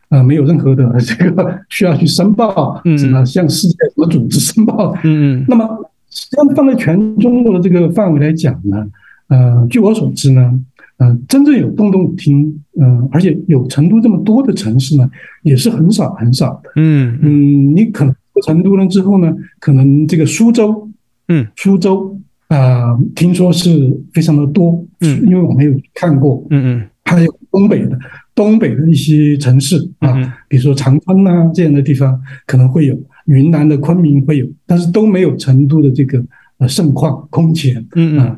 [0.10, 4.94] 啊，没有任何的 这个需要去申报，什么向世界什么组织申报？
[5.04, 5.46] 嗯嗯。
[5.48, 5.68] 那么，
[6.10, 8.88] 实际上放在全中国的这个范围来讲呢，
[9.28, 10.60] 呃，据我所知呢，
[10.98, 15.10] 嗯，真正有洞洞舞厅，嗯，而且有成都这么多的城市呢，
[15.44, 16.70] 也是很少很少的。
[16.76, 20.88] 嗯嗯，你可能成都了之后呢，可能这个苏州，
[21.28, 27.98] 嗯，苏州啊，听说是非常的多，嗯，因为我没有看过，嗯嗯，还有东北的。
[28.36, 30.14] 东北的一些城市啊，
[30.50, 36.22] 比如说长春呐这样的地方可能会有，云南的昆明会有，但是都没有成都的这个
[36.58, 37.84] 呃盛况空前。
[37.96, 38.38] 嗯啊，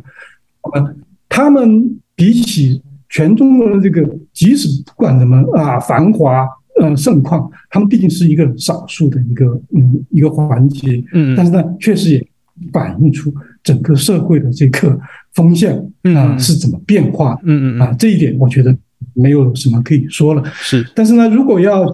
[0.73, 0.95] 呃，
[1.27, 2.79] 他们比起
[3.09, 6.47] 全中国的这个，即使不管什么啊繁华
[6.79, 11.03] 呃盛况，他们毕竟是一个少数的一个嗯一个环节。
[11.13, 12.27] 嗯，但是呢，确实也
[12.71, 13.33] 反映出
[13.63, 14.99] 整个社会的这个
[15.33, 15.75] 风向
[16.15, 17.35] 啊是怎么变化。
[17.43, 18.77] 嗯嗯啊，这一点我觉得。
[19.17, 20.85] 没有什么可以说了，是。
[20.93, 21.91] 但是呢，如果要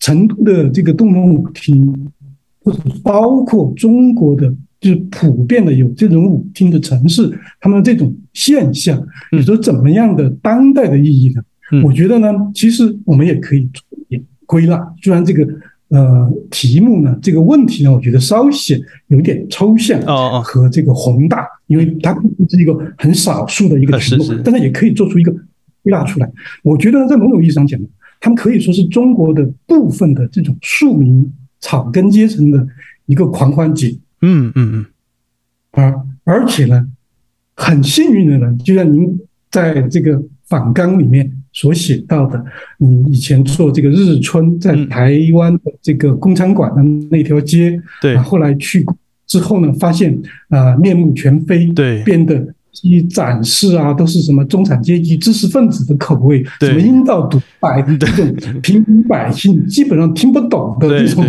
[0.00, 2.10] 成都的这个动动舞厅，
[2.64, 7.30] 或者包括中国的，就是普遍的有这种舞厅的城市，
[7.60, 11.42] 他们这种现象，你说怎么样的当代的意义呢？
[11.84, 13.68] 我觉得呢，其实我们也可以
[14.46, 14.76] 归纳。
[15.02, 15.46] 虽然这个
[15.88, 20.00] 呃题目呢，这个问题呢，我觉得稍显有点抽象
[20.42, 22.12] 和这个宏大，因为它
[22.48, 25.32] 是一个很少数的一个题目，但是也可以做出一个。
[25.82, 26.30] 归纳出来，
[26.62, 27.80] 我觉得在某种意义上讲，
[28.20, 32.66] 他们可以说是中国的部分的这种庶民草根阶层的
[33.06, 33.96] 一个狂欢节。
[34.22, 34.86] 嗯嗯嗯。
[35.72, 36.86] 而而且呢，
[37.56, 39.18] 很幸运的呢，就像您
[39.50, 42.44] 在这个访纲里面所写到的，
[42.78, 48.84] 你以前做这个日春在台湾的这个工厂馆的那条街，对，后来去
[49.26, 52.54] 之后呢，发现啊面目全非，对，变得。
[52.82, 61.24] 一展示啊，都是什么中产阶级知识分子的口味，什么阴道独白，这种平民百姓基本上听不懂的这种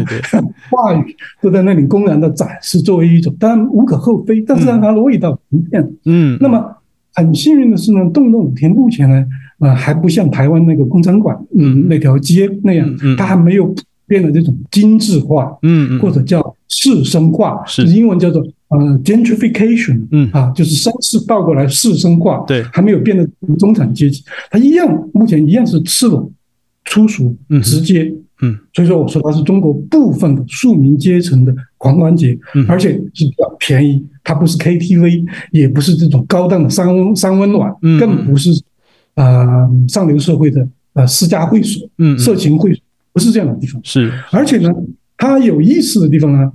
[0.70, 5.92] 话语，都在那里公然的展示，作为一种当然无可厚非，但是让它的味道不变。
[6.06, 6.64] 嗯，那么
[7.14, 9.26] 很幸运的是呢，动动五天目前呢，
[9.60, 17.86] 呃，还不像台湾那个工厂馆，嗯，那条街那样，它还没有普遍的这种精致化，嗯，或者叫士生化，是。
[17.88, 18.46] 英文叫做。
[18.72, 20.30] 呃，gentrification，嗯。
[20.32, 23.28] 啊，就是绅士倒过来士绅化，对，还没有变得
[23.60, 26.32] 中产阶级，它一样，目前一样是赤裸、
[26.86, 37.70] 粗俗、直接，嗯，所以说我说它是中国部分的庶民阶层的狂欢节，嗯而且是比较便宜，它不是 KTV，也不是这种高档的三温三温暖，
[38.00, 38.52] 更不是
[39.16, 44.70] 啊上流社会的呃私家会所，嗯，色情会所，不是这样的地方，是，而且呢，
[45.18, 46.54] 它有意思的地方呢，它。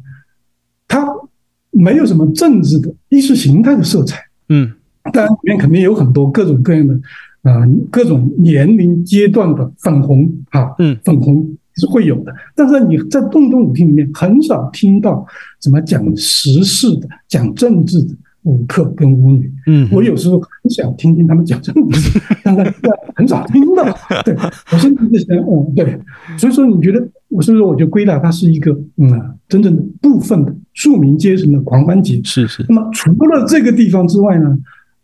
[1.77, 4.19] 没有什么政治的意识形态的色彩，
[4.49, 4.73] 嗯，
[5.13, 6.95] 当然里面肯定有很多各种各样的
[7.43, 7.61] 啊，
[7.91, 11.47] 各种年龄阶段的粉红啊，嗯，粉红
[11.77, 12.35] 是会有的。
[12.55, 15.27] 但是你在动动舞厅里面很少听到
[15.61, 18.15] 怎么讲时事的、讲政治的
[18.47, 19.53] 舞客跟舞女。
[19.67, 22.75] 嗯，我有时候很想听听他们讲这个故事，但是
[23.17, 23.85] 很少听到。
[24.25, 24.35] 对，
[24.73, 25.99] 我甚至想，嗯，对，
[26.39, 32.21] 所以说你觉得，我是不是我就归纳它是一个嗯，真正的部分的庶民阶层的狂欢节？
[32.23, 32.65] 是是。
[32.69, 34.57] 那么除了这个地方之外呢，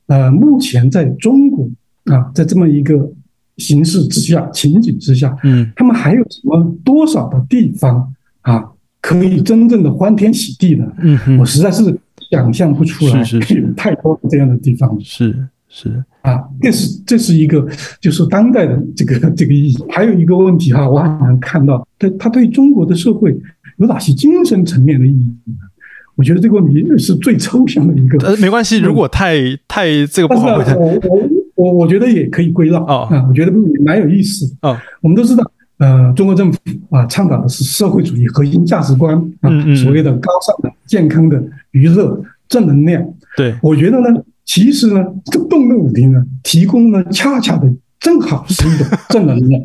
[0.07, 1.68] 呃，目前在中国
[2.05, 3.11] 啊，在这么一个
[3.57, 8.62] 形势之下、情景之下，嗯，他们还有什么多少的地方啊，
[9.01, 10.86] 可以真正的欢天喜地呢？
[11.01, 11.99] 嗯哼，我实在是。
[12.33, 15.37] 想象不出来，是是是，太多这样的地方，是
[15.68, 17.68] 是啊，这是这是一个
[18.01, 19.76] 就是当代的这个 这个意义。
[19.91, 23.39] 还有一个问题哈，我好像看到，他他对中国的社会
[23.76, 25.55] 有哪些精神层面的意义呢？
[26.14, 28.18] 我觉得这个问题是最抽象的一个。
[28.26, 29.37] 呃，没关系，如果太
[29.68, 33.53] 太这个不好回答，我我我我觉得也可以归纳啊，我觉得
[33.85, 34.83] 蛮有意思啊。
[35.03, 35.43] 我们都知道，
[35.83, 36.59] 呃，中国政府
[36.91, 41.43] 啊，倡导的是社会主义核心价值观啊，所谓的高尚的、健康的。
[41.72, 43.03] 娱乐正能量，
[43.37, 47.66] 对我觉得呢，其实呢，这个动乐舞厅呢，提供呢，恰恰的
[47.99, 49.61] 正好是一种正能量，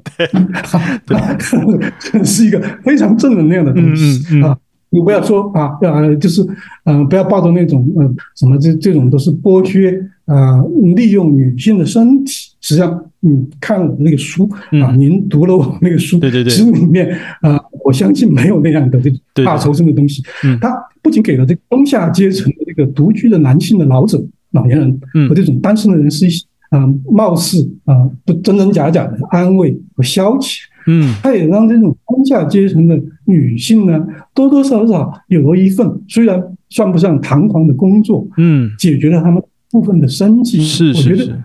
[1.05, 1.17] 对，
[2.23, 4.57] 是一个非常正能量的东西啊。
[4.89, 6.41] 你不要说啊，要就是
[6.85, 10.63] 嗯，不要抱着那种嗯什么这这种都是剥削啊，
[10.95, 12.53] 利用女性的身体。
[12.67, 14.45] 实际上，你看我那个书
[14.83, 20.21] 啊，您读了我那个书，对对对，其实里面啊，我相信没有那样的这种大仇深的东西。
[20.43, 20.69] 嗯，他
[21.01, 24.99] 不仅给了这个中下阶层的这个独居的男性的老者、老年人
[25.29, 30.57] 和这种单身的人是一些嗯，貌似啊不真真假假的安慰和消遣。
[30.87, 39.41] 嗯，他也让这种中下阶层的女性呢，多多少少有了一份虽然算不上堂皇的工作，嗯，解决了他们
[39.71, 40.61] 部分的生计。
[40.61, 41.41] 是是是，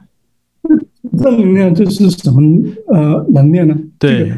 [1.19, 2.41] 正能量这是什么
[2.89, 3.77] 呃能量呢？
[3.99, 4.33] 对，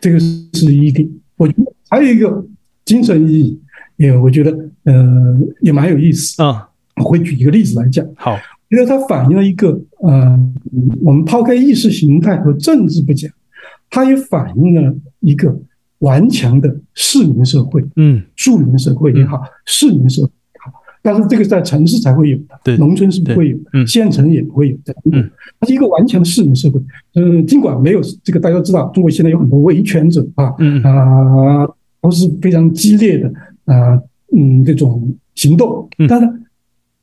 [0.00, 1.08] 这个是一点。
[1.36, 2.44] 我觉得还有一个
[2.84, 3.60] 精神意义，
[3.96, 4.50] 也我觉得
[4.84, 6.68] 呃也蛮有意思啊。
[6.96, 8.06] 我会举一个例子来讲。
[8.16, 8.38] 好，
[8.70, 10.38] 因为它反映了一个呃，
[11.02, 13.30] 我们抛开意识形态和政治不讲。
[13.90, 15.56] 它也反映了一个
[15.98, 20.30] 顽强的市民社会，嗯，庶民社会也好，市民社会
[21.06, 25.30] 但是这个在城市才会有的，对，农村是不会有的，县城也不会有的，嗯，
[25.60, 26.80] 它是一个完全的市民社会，
[27.14, 31.68] 嗯，尽管没有这个，大家知道，中国现在有很多维权者啊，嗯啊，
[32.00, 33.30] 都是非常激烈的
[33.66, 34.00] 啊，
[34.34, 36.26] 嗯，这种行动，但是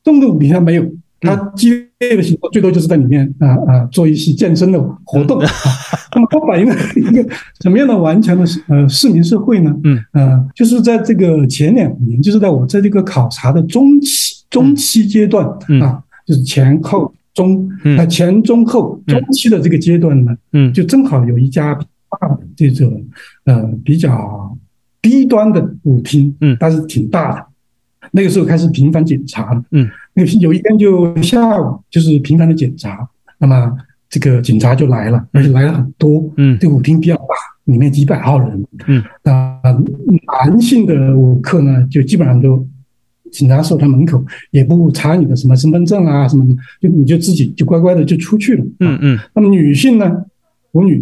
[0.04, 0.84] 动动底下没有。
[1.22, 1.70] 他激
[2.00, 5.40] 烈的行动最多就是在里面啊啊做一些健身的活动，
[6.16, 7.24] 那么它反映了一个
[7.62, 9.74] 什么样的顽强的呃市民社会呢？
[9.84, 10.04] 嗯。
[10.14, 15.46] 呃，就是在这个前两年，就是在我在这个考察的中期中期阶段
[15.82, 23.06] 啊，就是前后中啊前中后中期的这个阶段呢，嗯，就正好有一家大的这种
[23.46, 24.58] 呃比较
[25.02, 27.46] 低端的舞厅，嗯，但是挺大的。
[28.14, 33.08] 那个时候开始频繁检查了，嗯，那有一天就下午就是频繁的检查，
[33.38, 33.72] 那么
[34.10, 37.24] 这个警察就来了，而且来了很多，嗯，这舞厅比较大，
[37.66, 39.62] 里面几百号人，嗯，啊，
[40.44, 42.66] 男性的舞客呢，就基本上都
[43.32, 50.26] 警察守在门口，也不查你的什么身份证啊什么的，就你就自己就乖乖的就出去了，嗯嗯，那么女性呢，
[50.74, 51.02] 舞女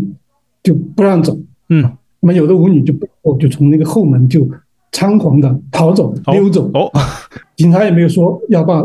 [0.62, 1.38] 就不让走，
[1.70, 1.82] 嗯，
[2.20, 2.93] 那么有的舞女就
[3.39, 4.47] 就从那个后门就。
[4.91, 6.91] 仓皇的逃走、溜走哦，
[7.55, 8.82] 警察也没有说要把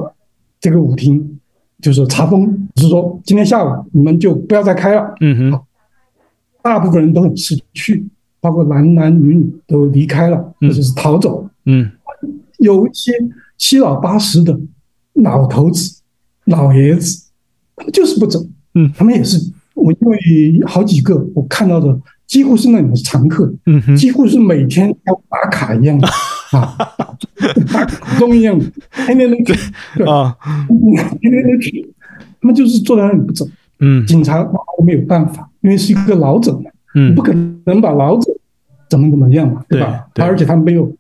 [0.65, 1.39] 这个舞厅
[1.83, 5.15] 就是查封，只是说今天下午你们就不要再开了。
[5.21, 5.61] 嗯哼，
[6.63, 8.03] 大部分人都很识趣，
[8.41, 11.47] 包括男男女女都离开了，或者是逃走。
[11.67, 11.91] 嗯，
[12.57, 13.13] 有一些
[13.59, 14.59] 七老八十的
[15.13, 16.01] 老头子、
[16.47, 17.27] 老爷子，
[17.77, 18.43] 他们就是不走。
[18.73, 19.39] 嗯，他们也是
[19.75, 20.19] 我因为
[20.67, 22.01] 好几个我看到的。
[22.27, 26.09] 几乎是那里的常客，嗯几乎是每天要打卡一样的
[26.61, 26.77] 啊，
[27.73, 28.65] 打卡钟一样的，
[29.07, 29.55] 天天都去，
[29.97, 30.37] 对啊，
[31.21, 31.95] 天天都去，
[32.41, 33.47] 他们就是坐在那里不走，
[33.81, 34.47] 嗯，警察
[34.85, 37.33] 没有办法，因为是一个老者嘛，嗯，不可
[37.67, 38.33] 能把老者
[38.89, 40.07] 怎么怎么样嘛，对吧？
[40.17, 40.91] 而且他没有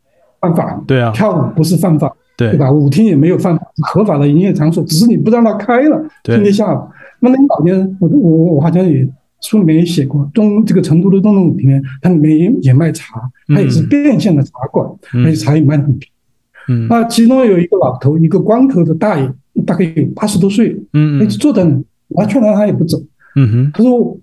[0.40, 2.50] 犯法，对啊，跳舞不是犯法，对。
[2.50, 2.70] 对吧？
[2.70, 6.88] 舞厅也没有犯法，合法的营业场所，只是你不让他开了，今天下午，
[7.20, 9.08] 那那老年人，我我我好像也。
[9.44, 14.88] 书里面也写过，东这个成都的东东舞厅呢，它里面也也卖茶，它也是变相的茶馆，
[15.24, 16.72] 而且茶也卖的很便宜。
[16.72, 19.30] 嗯，那其中有一个老头，一个光头的大爷，
[19.66, 21.78] 大概有八十多岁，嗯，一直坐在那，
[22.08, 22.98] 我劝他他也不走。
[23.36, 24.18] 嗯哼，他说，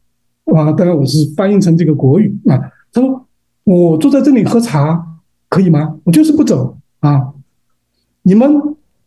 [0.45, 2.57] 啊，当然我是翻译成这个国语啊。
[2.91, 3.27] 他说，
[3.63, 5.05] 我坐在这里喝茶
[5.49, 5.97] 可以吗？
[6.03, 7.27] 我就是不走啊。
[8.23, 8.51] 你们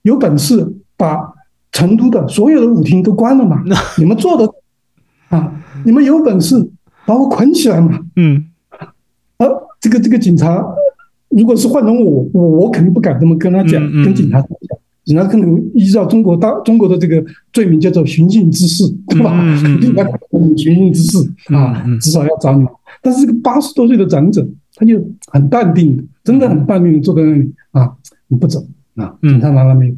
[0.03, 1.35] 有本事把
[1.73, 3.65] 成都的所有的舞厅都关了嘛？
[3.99, 4.53] 你们做的啊。
[5.85, 6.69] 你们有本事
[7.07, 8.01] 把我捆起来嘛？
[8.17, 8.45] 嗯，
[9.37, 9.47] 啊，
[9.81, 10.65] 这个这个警察，
[11.29, 14.49] 如果是换成我，我我肯定不敢这么跟他讲，跟警察讲。
[15.05, 17.23] 警察可能依照中国大中国的这个
[17.53, 19.39] 罪名叫做寻衅滋事，对吧？
[19.83, 20.03] 应该
[20.57, 21.19] 寻衅滋事
[21.55, 22.65] 啊，至少要找你。
[23.03, 27.93] 但是这个八十多岁的长者，他就很淡定，真的很淡定，坐在那里啊，
[28.29, 28.65] 你不走
[28.97, 29.95] 啊，警察拿了没有？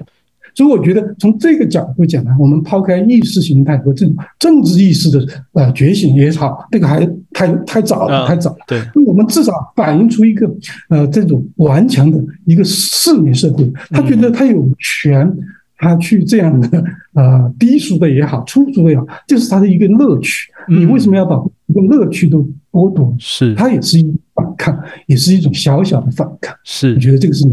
[0.57, 8.57] 所以我觉得从这个角度讲呢，我们抛开意识形态和政政治意识的呃觉醒也好，这个还太太早了，太早了。
[8.67, 10.51] 对，我们至少反映出一个
[10.89, 15.31] 呃这种顽强的一个市民社会，他觉得他有权，
[15.77, 16.83] 他去这样的
[17.13, 20.51] 呃低俗的也好，粗俗的也好，这是他的一个乐趣。
[20.69, 21.37] 你为什么要把
[21.67, 22.39] 一个乐趣都
[22.73, 23.15] 剥夺？
[23.19, 26.57] 是，他也是一种反抗，也是一种小小的反抗。
[26.65, 27.45] 是，我觉得这个是。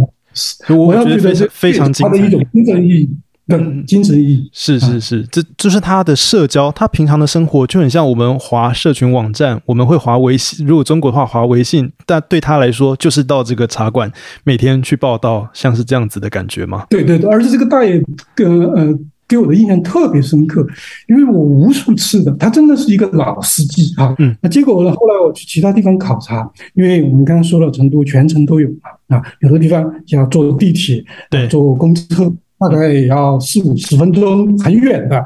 [0.70, 3.10] 我要觉得是非常精彩的一种精神意义，
[3.48, 14.12] 对，精神意义是是是，这就是他的社交，他平常的生活就很像我们划社群网站，我们会划微信，如果中国的话划微信，但对他来说就是到这个茶馆
[14.44, 16.86] 每天去报道，像是这样子的感觉吗？
[16.90, 18.02] 对对对，而且这个大爷
[18.36, 18.98] 跟呃。
[19.34, 20.64] 给我的印象特别深刻，
[21.10, 24.14] 因为我无数次的，他真的是一个老司机啊。
[24.20, 24.92] 嗯，那结果呢？
[24.96, 35.26] 后来我去其他地方考察，因为我们刚刚说了，成都全程都有嘛啊，有的地方要坐地铁，对，坐公车大概也要四五十分钟，很远的。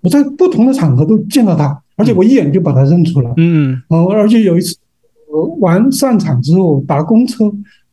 [0.00, 3.32] 我在不同的场合都见到他，而且我一眼就把他认出了。
[3.36, 4.76] 嗯，哦，而且有一次
[5.60, 7.44] 完散场之后搭公车。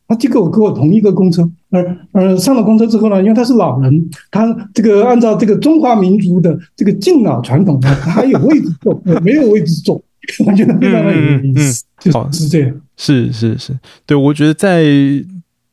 [0.06, 10.02] 他就跟我跟我同一个公车，而呃上了公车之后呢，因为他是老人，他这个按照这个中华民族的这个敬老传统呢，他还有位置坐，没有位置坐，
[10.46, 12.74] 我觉得非常的有意思，就是这样。
[12.96, 14.84] 是是是，对我觉得在《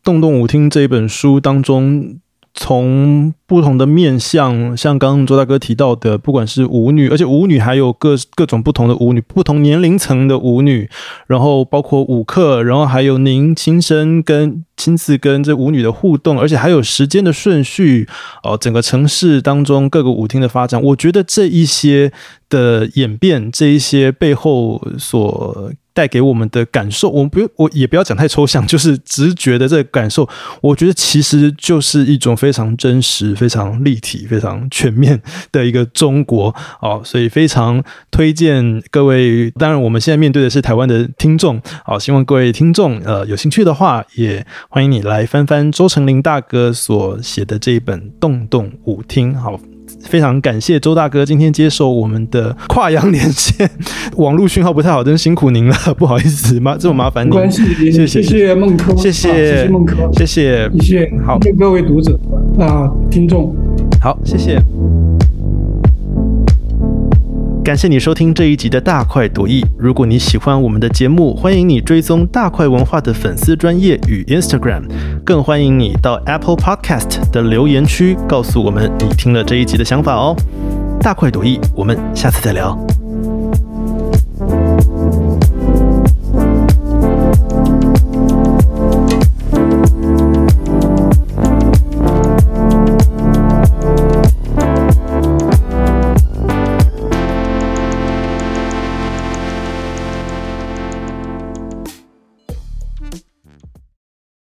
[0.04, 2.18] 洞洞舞厅》这一本书当中。
[2.54, 10.90] 从不同的面向，像刚刚周大哥提到的，不管是舞女，而且舞女还有各各种不同的舞女，不同年龄层的舞女，
[11.28, 18.08] 然后包括舞客，然后还有您亲身跟亲自跟这舞女的互动，而且还有时间的顺序，
[18.44, 22.12] 哦，整个城市当中各个舞厅的发展，我觉得这一些
[22.50, 25.72] 的演变，这一些背后所。
[25.94, 30.28] 带给我们的感受，我们不用，我也不要讲太抽象， 就是直觉的这个感受，
[30.62, 35.22] 我觉得其实就是一种非常真实、非常立体、非常全面
[35.52, 39.52] 的一个中国哦，所以非常推荐各位。
[39.52, 49.71] 当然，我们现在面对的是台湾的听众，好，希望各位听众呃有兴趣的话，也欢迎你来翻翻周成林大哥所写的这一本《动动舞厅》好。
[50.08, 53.70] 非常感谢周大哥今天接受我们的跨洋连线，
[54.18, 57.32] 网络讯号不太好，真辛苦您了，不好意思，麻这么麻烦您。
[57.32, 62.20] 关系，谢谢，谢谢孟科，谢谢，谢谢孟科，谢谢，谢谢，好，谢谢各位读者
[62.60, 63.56] 啊，听众，
[64.02, 64.62] 好，谢谢。
[67.64, 69.64] 感谢你收听这一集的大快朵颐。
[69.78, 74.82] 如果你喜欢我们的节目，欢迎你追踪大块文化的粉丝专业与 Instagram，
[75.24, 80.36] 更欢迎你到 Apple Podcast 的留言区告诉我们你听了这一集的想法哦。
[81.02, 82.76] 大快朵颐，我们下次再聊。